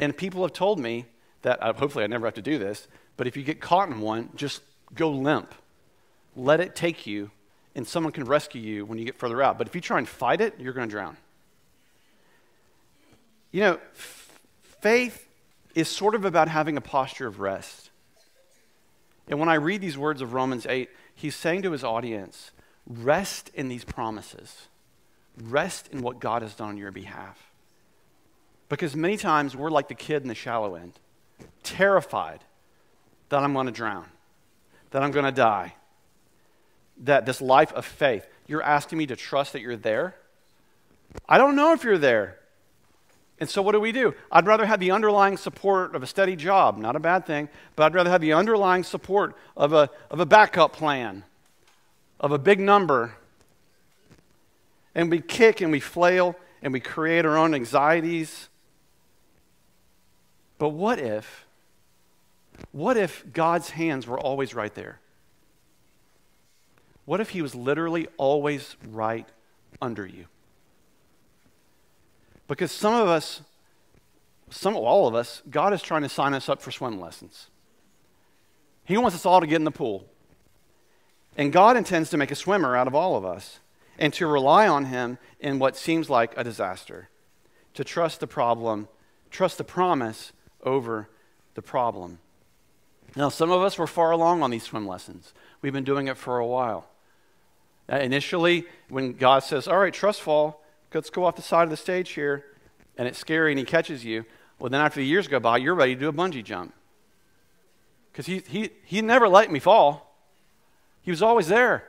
And 0.00 0.16
people 0.16 0.42
have 0.42 0.52
told 0.52 0.78
me 0.78 1.06
that, 1.42 1.62
uh, 1.62 1.72
hopefully, 1.72 2.04
I 2.04 2.06
never 2.06 2.26
have 2.26 2.34
to 2.34 2.42
do 2.42 2.58
this, 2.58 2.88
but 3.16 3.26
if 3.26 3.37
you 3.37 3.42
get 3.42 3.61
caught 3.61 3.88
in 3.88 4.00
one, 4.00 4.30
just 4.34 4.62
go 4.94 5.11
limp. 5.11 5.54
Let 6.37 6.61
it 6.61 6.76
take 6.76 7.06
you, 7.06 7.30
and 7.74 7.87
someone 7.87 8.12
can 8.12 8.24
rescue 8.24 8.61
you 8.61 8.84
when 8.84 8.98
you 8.98 9.04
get 9.04 9.16
further 9.16 9.42
out. 9.42 9.58
But 9.58 9.66
if 9.66 9.74
you 9.74 9.80
try 9.80 9.98
and 9.98 10.08
fight 10.08 10.40
it, 10.40 10.54
you're 10.58 10.72
going 10.72 10.88
to 10.88 10.90
drown. 10.90 11.16
You 13.50 13.61
know, 13.62 13.74
f- 13.74 14.38
faith 14.80 15.26
is 15.74 15.88
sort 15.88 16.14
of 16.14 16.24
about 16.24 16.48
having 16.48 16.76
a 16.76 16.80
posture 16.80 17.26
of 17.26 17.40
rest. 17.40 17.90
And 19.28 19.38
when 19.38 19.48
I 19.48 19.54
read 19.54 19.80
these 19.80 19.98
words 19.98 20.22
of 20.22 20.32
Romans 20.32 20.66
8, 20.66 20.88
he's 21.14 21.34
saying 21.34 21.62
to 21.62 21.72
his 21.72 21.84
audience, 21.84 22.50
rest 22.87 23.50
in 23.54 23.68
these 23.68 23.84
promises. 23.84 24.68
Rest 25.40 25.88
in 25.92 26.02
what 26.02 26.20
God 26.20 26.42
has 26.42 26.54
done 26.54 26.70
on 26.70 26.76
your 26.76 26.90
behalf. 26.90 27.47
Because 28.68 28.94
many 28.94 29.16
times 29.16 29.57
we're 29.57 29.70
like 29.70 29.88
the 29.88 29.94
kid 29.94 30.22
in 30.22 30.28
the 30.28 30.35
shallow 30.35 30.74
end, 30.74 30.98
terrified 31.62 32.40
that 33.31 33.42
I'm 33.42 33.52
going 33.52 33.66
to 33.66 33.72
drown, 33.72 34.07
that 34.90 35.02
I'm 35.02 35.11
going 35.11 35.24
to 35.24 35.33
die, 35.33 35.74
that 37.04 37.24
this 37.26 37.40
life 37.40 37.72
of 37.72 37.85
faith, 37.85 38.26
you're 38.46 38.62
asking 38.62 38.98
me 38.98 39.07
to 39.07 39.16
trust 39.16 39.52
that 39.54 39.61
you're 39.61 39.76
there? 39.76 40.16
I 41.28 41.38
don't 41.38 41.57
know 41.57 41.72
if 41.72 41.85
you're 41.85 41.98
there. 41.98 42.38
And 43.40 43.48
so, 43.48 43.62
what 43.62 43.72
do 43.72 43.81
we 43.81 43.92
do? 43.92 44.14
I'd 44.33 44.46
rather 44.46 44.66
have 44.66 44.81
the 44.81 44.90
underlying 44.90 45.37
support 45.37 45.94
of 45.94 46.02
a 46.02 46.07
steady 46.07 46.35
job, 46.35 46.76
not 46.76 46.96
a 46.96 47.00
bad 47.00 47.24
thing, 47.24 47.48
but 47.76 47.85
I'd 47.85 47.94
rather 47.94 48.11
have 48.11 48.20
the 48.20 48.33
underlying 48.33 48.83
support 48.83 49.37
of 49.57 49.72
a, 49.72 49.88
of 50.11 50.18
a 50.18 50.26
backup 50.26 50.72
plan, 50.72 51.22
of 52.18 52.33
a 52.33 52.38
big 52.38 52.59
number. 52.59 53.14
And 54.94 55.09
we 55.09 55.20
kick 55.20 55.61
and 55.61 55.70
we 55.70 55.78
flail 55.78 56.35
and 56.62 56.72
we 56.72 56.81
create 56.81 57.24
our 57.24 57.37
own 57.37 57.54
anxieties 57.54 58.48
But 60.58 60.70
what 60.70 60.98
if, 60.98 61.46
what 62.72 62.96
if 62.96 63.24
God's 63.32 63.70
hands 63.70 64.06
were 64.06 64.18
always 64.18 64.54
right 64.54 64.74
there? 64.74 65.00
What 67.04 67.20
if 67.20 67.30
He 67.30 67.40
was 67.40 67.54
literally 67.54 68.08
always 68.16 68.76
right 68.90 69.26
under 69.80 70.04
you? 70.04 70.26
Because 72.48 72.72
some 72.72 72.94
of 72.94 73.08
us, 73.08 73.42
some 74.50 74.74
all 74.74 75.06
of 75.06 75.14
us, 75.14 75.42
God 75.48 75.72
is 75.72 75.82
trying 75.82 76.02
to 76.02 76.08
sign 76.08 76.34
us 76.34 76.48
up 76.48 76.60
for 76.60 76.70
swim 76.70 77.00
lessons. 77.00 77.48
He 78.84 78.96
wants 78.96 79.14
us 79.14 79.26
all 79.26 79.40
to 79.40 79.46
get 79.46 79.56
in 79.56 79.64
the 79.64 79.70
pool. 79.70 80.06
And 81.36 81.52
God 81.52 81.76
intends 81.76 82.10
to 82.10 82.16
make 82.16 82.30
a 82.30 82.34
swimmer 82.34 82.76
out 82.76 82.88
of 82.88 82.94
all 82.94 83.14
of 83.16 83.24
us 83.24 83.60
and 83.98 84.12
to 84.14 84.26
rely 84.26 84.66
on 84.66 84.86
Him 84.86 85.18
in 85.38 85.58
what 85.58 85.76
seems 85.76 86.10
like 86.10 86.36
a 86.36 86.42
disaster, 86.42 87.10
to 87.74 87.84
trust 87.84 88.20
the 88.20 88.26
problem, 88.26 88.88
trust 89.30 89.58
the 89.58 89.64
promise 89.64 90.32
over 90.68 91.09
the 91.54 91.62
problem. 91.62 92.18
Now, 93.16 93.31
some 93.31 93.50
of 93.50 93.62
us 93.62 93.78
were 93.78 93.87
far 93.87 94.11
along 94.11 94.42
on 94.42 94.50
these 94.50 94.62
swim 94.62 94.87
lessons. 94.87 95.33
We've 95.62 95.72
been 95.72 95.85
doing 95.85 96.09
it 96.09 96.16
for 96.16 96.38
a 96.38 96.46
while. 96.46 96.87
Uh, 97.90 97.96
initially, 97.96 98.66
when 98.88 99.14
God 99.14 99.42
says, 99.42 99.66
All 99.66 99.78
right, 99.78 99.92
trust 99.92 100.20
fall, 100.20 100.62
let's 100.92 101.11
go 101.11 101.24
off 101.24 101.37
the 101.37 101.42
side 101.42 101.64
of 101.64 101.70
the 101.70 101.76
stage 101.76 102.11
here, 102.11 102.44
and 102.96 103.09
it's 103.09 103.18
scary 103.18 103.50
and 103.52 103.59
He 103.59 103.64
catches 103.64 104.04
you, 104.04 104.24
well, 104.59 104.70
then 104.70 104.81
after 104.81 105.00
the 105.00 105.07
years 105.07 105.26
go 105.26 105.40
by, 105.40 105.57
you're 105.57 105.74
ready 105.74 105.94
to 105.94 106.00
do 106.00 106.09
a 106.09 106.12
bungee 106.12 106.44
jump. 106.44 106.74
Because 108.12 108.26
he, 108.26 108.42
he, 108.48 108.70
he 108.85 109.00
never 109.00 109.28
let 109.28 109.50
me 109.50 109.59
fall, 109.59 110.14
He 111.02 111.11
was 111.11 111.22
always 111.22 111.48
there. 111.48 111.85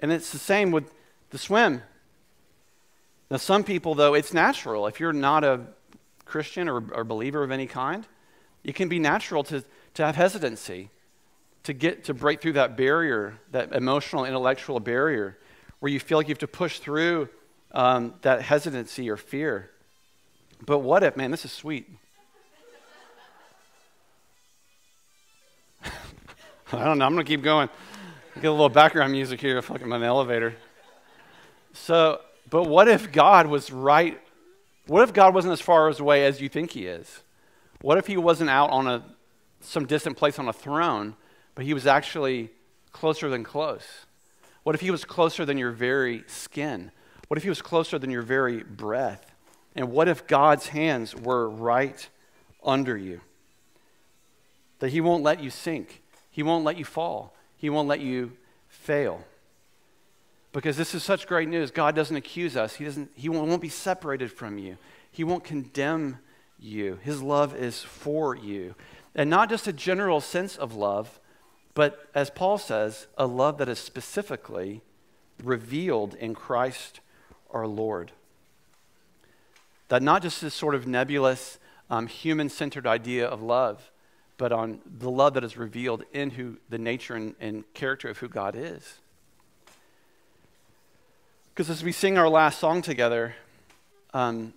And 0.00 0.12
it's 0.12 0.30
the 0.30 0.38
same 0.38 0.70
with 0.70 0.92
the 1.30 1.38
swim. 1.38 1.82
Now, 3.30 3.36
some 3.36 3.64
people, 3.64 3.94
though, 3.94 4.14
it's 4.14 4.32
natural. 4.32 4.86
If 4.86 5.00
you're 5.00 5.12
not 5.12 5.44
a 5.44 5.60
Christian 6.28 6.68
or, 6.68 6.84
or 6.92 7.04
believer 7.04 7.42
of 7.42 7.50
any 7.50 7.66
kind, 7.66 8.06
it 8.62 8.74
can 8.74 8.88
be 8.88 8.98
natural 8.98 9.42
to, 9.44 9.64
to 9.94 10.04
have 10.04 10.14
hesitancy, 10.14 10.90
to 11.64 11.72
get 11.72 12.04
to 12.04 12.14
break 12.14 12.40
through 12.40 12.52
that 12.54 12.76
barrier, 12.76 13.38
that 13.52 13.72
emotional, 13.72 14.24
intellectual 14.24 14.78
barrier, 14.78 15.38
where 15.80 15.90
you 15.90 15.98
feel 15.98 16.18
like 16.18 16.28
you 16.28 16.32
have 16.32 16.38
to 16.38 16.46
push 16.46 16.78
through 16.78 17.28
um, 17.72 18.14
that 18.22 18.42
hesitancy 18.42 19.10
or 19.10 19.16
fear. 19.16 19.70
But 20.64 20.78
what 20.80 21.02
if, 21.02 21.16
man, 21.16 21.30
this 21.30 21.44
is 21.44 21.52
sweet. 21.52 21.88
I 26.72 26.84
don't 26.84 26.98
know. 26.98 27.06
I'm 27.06 27.14
going 27.14 27.24
to 27.24 27.30
keep 27.30 27.42
going. 27.42 27.68
Get 28.34 28.46
a 28.46 28.50
little 28.50 28.68
background 28.68 29.12
music 29.12 29.40
here, 29.40 29.60
fucking 29.62 29.90
an 29.90 30.02
elevator. 30.02 30.54
So, 31.72 32.20
but 32.50 32.64
what 32.64 32.88
if 32.88 33.12
God 33.12 33.46
was 33.46 33.72
right? 33.72 34.20
What 34.88 35.02
if 35.02 35.12
God 35.12 35.34
wasn't 35.34 35.52
as 35.52 35.60
far 35.60 35.88
away 35.88 36.24
as 36.24 36.40
you 36.40 36.48
think 36.48 36.72
He 36.72 36.86
is? 36.86 37.22
What 37.82 37.98
if 37.98 38.06
He 38.06 38.16
wasn't 38.16 38.50
out 38.50 38.70
on 38.70 38.88
a 38.88 39.04
some 39.60 39.86
distant 39.86 40.16
place 40.16 40.38
on 40.38 40.48
a 40.48 40.52
throne, 40.52 41.14
but 41.54 41.64
He 41.64 41.74
was 41.74 41.86
actually 41.86 42.50
closer 42.90 43.28
than 43.28 43.44
close? 43.44 44.06
What 44.62 44.74
if 44.74 44.80
He 44.80 44.90
was 44.90 45.04
closer 45.04 45.44
than 45.44 45.58
your 45.58 45.72
very 45.72 46.24
skin? 46.26 46.90
What 47.28 47.36
if 47.36 47.42
He 47.42 47.50
was 47.50 47.60
closer 47.60 47.98
than 47.98 48.10
your 48.10 48.22
very 48.22 48.62
breath? 48.62 49.34
And 49.76 49.92
what 49.92 50.08
if 50.08 50.26
God's 50.26 50.68
hands 50.68 51.14
were 51.14 51.48
right 51.48 52.08
under 52.64 52.96
you? 52.96 53.20
That 54.78 54.88
He 54.88 55.02
won't 55.02 55.22
let 55.22 55.42
you 55.42 55.50
sink, 55.50 56.02
He 56.30 56.42
won't 56.42 56.64
let 56.64 56.78
you 56.78 56.84
fall. 56.84 57.34
He 57.58 57.68
won't 57.68 57.88
let 57.88 58.00
you 58.00 58.32
fail. 58.68 59.24
Because 60.58 60.76
this 60.76 60.92
is 60.92 61.04
such 61.04 61.28
great 61.28 61.48
news. 61.48 61.70
God 61.70 61.94
doesn't 61.94 62.16
accuse 62.16 62.56
us, 62.56 62.74
He, 62.74 62.84
doesn't, 62.84 63.12
he 63.14 63.28
won't 63.28 63.62
be 63.62 63.68
separated 63.68 64.32
from 64.32 64.58
you, 64.58 64.76
He 65.08 65.22
won't 65.22 65.44
condemn 65.44 66.18
you. 66.58 66.98
His 67.04 67.22
love 67.22 67.54
is 67.54 67.84
for 67.84 68.34
you. 68.34 68.74
And 69.14 69.30
not 69.30 69.50
just 69.50 69.68
a 69.68 69.72
general 69.72 70.20
sense 70.20 70.56
of 70.56 70.74
love, 70.74 71.20
but 71.74 72.08
as 72.12 72.28
Paul 72.30 72.58
says, 72.58 73.06
a 73.16 73.24
love 73.24 73.58
that 73.58 73.68
is 73.68 73.78
specifically 73.78 74.80
revealed 75.44 76.14
in 76.14 76.34
Christ 76.34 76.98
our 77.52 77.68
Lord. 77.68 78.10
That 79.86 80.02
not 80.02 80.22
just 80.22 80.40
this 80.40 80.54
sort 80.54 80.74
of 80.74 80.88
nebulous, 80.88 81.60
um, 81.88 82.08
human 82.08 82.48
centered 82.48 82.84
idea 82.84 83.28
of 83.28 83.40
love, 83.40 83.92
but 84.38 84.50
on 84.50 84.80
the 84.84 85.08
love 85.08 85.34
that 85.34 85.44
is 85.44 85.56
revealed 85.56 86.02
in 86.12 86.30
who 86.30 86.56
the 86.68 86.78
nature 86.78 87.14
and, 87.14 87.36
and 87.38 87.62
character 87.74 88.08
of 88.08 88.18
who 88.18 88.26
God 88.26 88.56
is. 88.56 88.98
Because 91.58 91.70
as 91.70 91.82
we 91.82 91.90
sing 91.90 92.16
our 92.16 92.28
last 92.28 92.60
song 92.60 92.82
together, 92.82 93.34
um, 94.14 94.54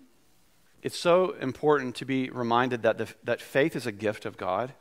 it's 0.83 0.95
so 0.95 1.31
important 1.41 1.95
to 1.95 2.05
be 2.05 2.29
reminded 2.29 2.83
that, 2.83 2.99
the, 2.99 3.11
that 3.23 3.41
faith 3.41 3.75
is 3.75 3.87
a 3.87 3.91
gift 3.91 4.27
of 4.27 4.37
God, 4.37 4.71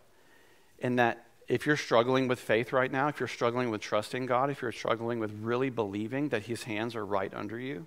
and 0.82 0.98
that 0.98 1.24
if 1.48 1.64
you're 1.64 1.78
struggling 1.78 2.28
with 2.28 2.38
faith 2.38 2.74
right 2.74 2.92
now, 2.92 3.08
if 3.08 3.20
you're 3.20 3.26
struggling 3.26 3.70
with 3.70 3.80
trusting 3.80 4.26
God, 4.26 4.50
if 4.50 4.60
you're 4.60 4.70
struggling 4.70 5.18
with 5.18 5.32
really 5.40 5.70
believing 5.70 6.28
that 6.28 6.42
His 6.42 6.64
hands 6.64 6.94
are 6.94 7.06
right 7.06 7.32
under 7.32 7.58
you, 7.58 7.86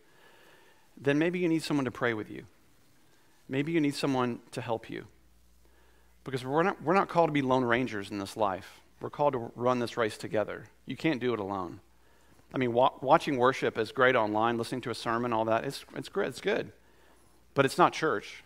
then 0.99 1.19
maybe 1.19 1.37
you 1.37 1.47
need 1.47 1.61
someone 1.61 1.85
to 1.85 1.91
pray 1.91 2.15
with 2.15 2.31
you. 2.31 2.45
Maybe 3.47 3.71
you 3.71 3.79
need 3.79 3.93
someone 3.93 4.39
to 4.53 4.61
help 4.61 4.89
you. 4.89 5.05
Because 6.23 6.43
we're 6.43 6.63
not, 6.63 6.81
we're 6.81 6.95
not 6.95 7.07
called 7.07 7.29
to 7.29 7.33
be 7.33 7.43
lone 7.43 7.65
rangers 7.65 8.09
in 8.09 8.17
this 8.17 8.35
life. 8.35 8.81
We're 8.99 9.11
called 9.11 9.33
to 9.33 9.51
run 9.55 9.77
this 9.77 9.95
race 9.95 10.17
together. 10.17 10.63
You 10.87 10.97
can't 10.97 11.21
do 11.21 11.35
it 11.35 11.39
alone. 11.39 11.81
I 12.53 12.57
mean, 12.57 12.73
wa- 12.73 12.93
watching 13.01 13.37
worship 13.37 13.77
is 13.77 13.91
great 13.91 14.15
online, 14.15 14.57
listening 14.57 14.81
to 14.81 14.91
a 14.91 14.95
sermon, 14.95 15.33
all 15.33 15.45
that. 15.45 15.63
It's, 15.65 15.83
it's 15.95 16.09
great, 16.09 16.27
it's 16.29 16.41
good. 16.41 16.71
But 17.53 17.65
it's 17.65 17.77
not 17.77 17.93
church. 17.93 18.43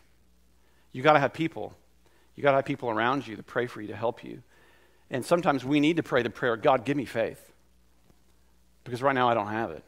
You 0.92 1.04
got 1.04 1.14
to 1.14 1.20
have 1.20 1.34
people. 1.34 1.74
You 2.36 2.44
got 2.44 2.52
to 2.52 2.58
have 2.58 2.66
people 2.66 2.90
around 2.90 3.28
you 3.28 3.36
to 3.36 3.44
pray 3.44 3.68
for 3.68 3.82
you, 3.82 3.88
to 3.88 3.96
help 3.96 4.24
you. 4.24 4.42
And 5.10 5.26
sometimes 5.26 5.66
we 5.66 5.80
need 5.80 5.98
to 5.98 6.04
pray 6.04 6.22
the 6.24 6.30
prayer 6.30 6.56
God, 6.56 6.86
give 6.86 6.98
me 6.98 7.06
faith. 7.06 7.52
Because 8.84 9.02
right 9.02 9.16
now 9.16 9.28
I 9.28 9.34
don't 9.34 9.48
have 9.48 9.72
it. 9.72 9.84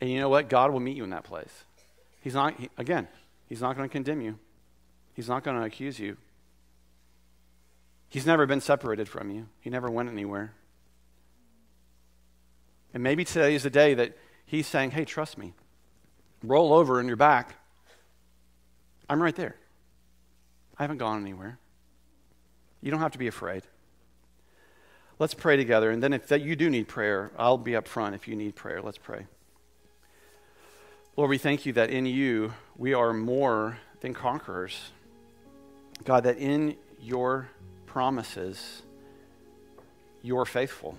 And 0.00 0.10
you 0.10 0.20
know 0.20 0.28
what? 0.28 0.48
God 0.48 0.72
will 0.72 0.80
meet 0.80 0.96
you 0.96 1.04
in 1.04 1.10
that 1.10 1.24
place. 1.24 1.64
He's 2.20 2.34
not, 2.34 2.58
he, 2.58 2.68
again, 2.76 3.08
He's 3.48 3.62
not 3.62 3.76
going 3.76 3.88
to 3.88 3.92
condemn 3.92 4.20
you, 4.20 4.38
He's 5.14 5.28
not 5.28 5.44
going 5.44 5.56
to 5.56 5.64
accuse 5.64 5.98
you. 5.98 6.16
He's 8.10 8.24
never 8.24 8.46
been 8.46 8.60
separated 8.60 9.08
from 9.08 9.30
you, 9.30 9.46
He 9.60 9.70
never 9.70 9.90
went 9.90 10.08
anywhere. 10.08 10.52
And 12.94 13.02
maybe 13.02 13.24
today 13.24 13.54
is 13.54 13.62
the 13.62 13.70
day 13.70 13.94
that 13.94 14.16
He's 14.46 14.66
saying, 14.66 14.92
hey, 14.92 15.04
trust 15.04 15.36
me. 15.36 15.52
Roll 16.42 16.72
over 16.72 16.98
on 16.98 17.06
your 17.06 17.16
back. 17.16 17.54
I'm 19.10 19.22
right 19.22 19.36
there. 19.36 19.56
I 20.78 20.82
haven't 20.82 20.98
gone 20.98 21.20
anywhere. 21.20 21.58
You 22.80 22.90
don't 22.90 23.00
have 23.00 23.12
to 23.12 23.18
be 23.18 23.26
afraid. 23.26 23.64
Let's 25.18 25.34
pray 25.34 25.56
together. 25.56 25.90
And 25.90 26.02
then 26.02 26.12
if 26.12 26.28
that 26.28 26.42
you 26.42 26.54
do 26.54 26.70
need 26.70 26.86
prayer, 26.86 27.32
I'll 27.36 27.58
be 27.58 27.74
up 27.74 27.88
front 27.88 28.14
if 28.14 28.28
you 28.28 28.36
need 28.36 28.54
prayer. 28.54 28.80
Let's 28.80 28.98
pray. 28.98 29.26
Lord, 31.16 31.30
we 31.30 31.38
thank 31.38 31.66
you 31.66 31.72
that 31.72 31.90
in 31.90 32.06
you 32.06 32.54
we 32.76 32.94
are 32.94 33.12
more 33.12 33.78
than 34.00 34.14
conquerors. 34.14 34.92
God, 36.04 36.22
that 36.22 36.38
in 36.38 36.76
your 37.00 37.48
promises, 37.86 38.82
you're 40.22 40.44
faithful. 40.44 40.96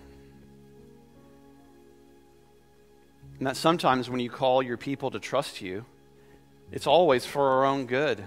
And 3.39 3.47
that 3.47 3.55
sometimes 3.55 4.09
when 4.09 4.19
you 4.19 4.29
call 4.29 4.61
your 4.61 4.77
people 4.77 5.11
to 5.11 5.19
trust 5.19 5.61
you, 5.61 5.85
it's 6.71 6.85
always 6.85 7.25
for 7.25 7.41
our 7.41 7.65
own 7.65 7.85
good. 7.85 8.23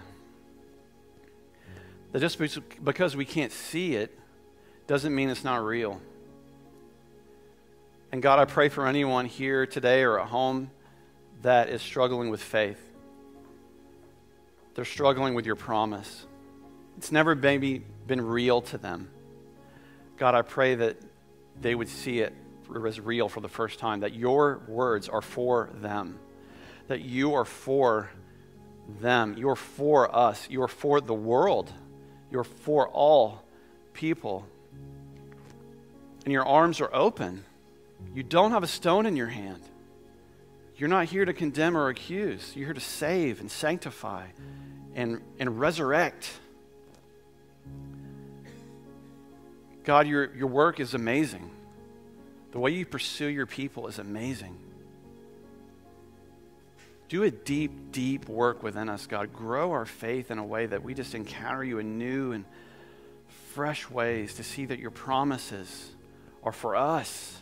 That 2.10 2.20
just 2.20 2.38
because 2.38 3.14
we 3.14 3.24
can't 3.24 3.52
see 3.52 3.94
it 3.94 4.18
doesn't 4.86 5.14
mean 5.14 5.28
it's 5.28 5.44
not 5.44 5.64
real. 5.64 6.00
And 8.10 8.20
God, 8.20 8.38
I 8.38 8.46
pray 8.46 8.68
for 8.68 8.86
anyone 8.86 9.26
here 9.26 9.66
today 9.66 10.02
or 10.02 10.18
at 10.18 10.28
home 10.28 10.70
that 11.42 11.68
is 11.68 11.80
struggling 11.80 12.30
with 12.30 12.42
faith. 12.42 12.80
They're 14.74 14.84
struggling 14.84 15.34
with 15.34 15.46
your 15.46 15.56
promise. 15.56 16.26
It's 16.96 17.12
never 17.12 17.34
maybe 17.34 17.82
been 18.06 18.20
real 18.20 18.62
to 18.62 18.78
them. 18.78 19.10
God, 20.16 20.34
I 20.34 20.42
pray 20.42 20.74
that 20.74 20.96
they 21.60 21.74
would 21.74 21.88
see 21.88 22.20
it 22.20 22.34
as 22.86 23.00
real 23.00 23.28
for 23.28 23.40
the 23.40 23.48
first 23.48 23.78
time, 23.78 24.00
that 24.00 24.14
your 24.14 24.62
words 24.66 25.08
are 25.08 25.22
for 25.22 25.70
them, 25.74 26.18
that 26.88 27.02
you 27.02 27.34
are 27.34 27.44
for 27.44 28.10
them, 29.00 29.36
you're 29.36 29.56
for 29.56 30.14
us, 30.14 30.48
you're 30.50 30.68
for 30.68 31.00
the 31.00 31.14
world, 31.14 31.72
you're 32.30 32.44
for 32.44 32.88
all 32.88 33.44
people. 33.92 34.46
And 36.24 36.32
your 36.32 36.46
arms 36.46 36.80
are 36.80 36.90
open. 36.94 37.44
You 38.14 38.22
don't 38.22 38.52
have 38.52 38.62
a 38.62 38.68
stone 38.68 39.06
in 39.06 39.16
your 39.16 39.26
hand. 39.26 39.62
You're 40.76 40.88
not 40.88 41.06
here 41.06 41.24
to 41.24 41.32
condemn 41.32 41.76
or 41.76 41.88
accuse. 41.88 42.52
You're 42.54 42.66
here 42.66 42.74
to 42.74 42.80
save 42.80 43.40
and 43.40 43.50
sanctify 43.50 44.26
and, 44.94 45.20
and 45.38 45.60
resurrect. 45.60 46.30
God, 49.84 50.06
your, 50.06 50.34
your 50.34 50.46
work 50.46 50.80
is 50.80 50.94
amazing. 50.94 51.50
The 52.52 52.58
way 52.58 52.70
you 52.70 52.86
pursue 52.86 53.26
your 53.26 53.46
people 53.46 53.88
is 53.88 53.98
amazing. 53.98 54.56
do 57.08 57.24
a 57.24 57.30
deep, 57.30 57.92
deep 57.92 58.26
work 58.26 58.62
within 58.62 58.88
us, 58.88 59.06
God. 59.06 59.34
Grow 59.34 59.72
our 59.72 59.84
faith 59.84 60.30
in 60.30 60.38
a 60.38 60.44
way 60.44 60.64
that 60.64 60.82
we 60.82 60.94
just 60.94 61.14
encounter 61.14 61.62
you 61.62 61.78
in 61.78 61.98
new 61.98 62.32
and 62.32 62.46
fresh 63.52 63.90
ways 63.90 64.34
to 64.36 64.44
see 64.44 64.64
that 64.64 64.78
your 64.78 64.90
promises 64.90 65.90
are 66.42 66.52
for 66.52 66.74
us 66.74 67.41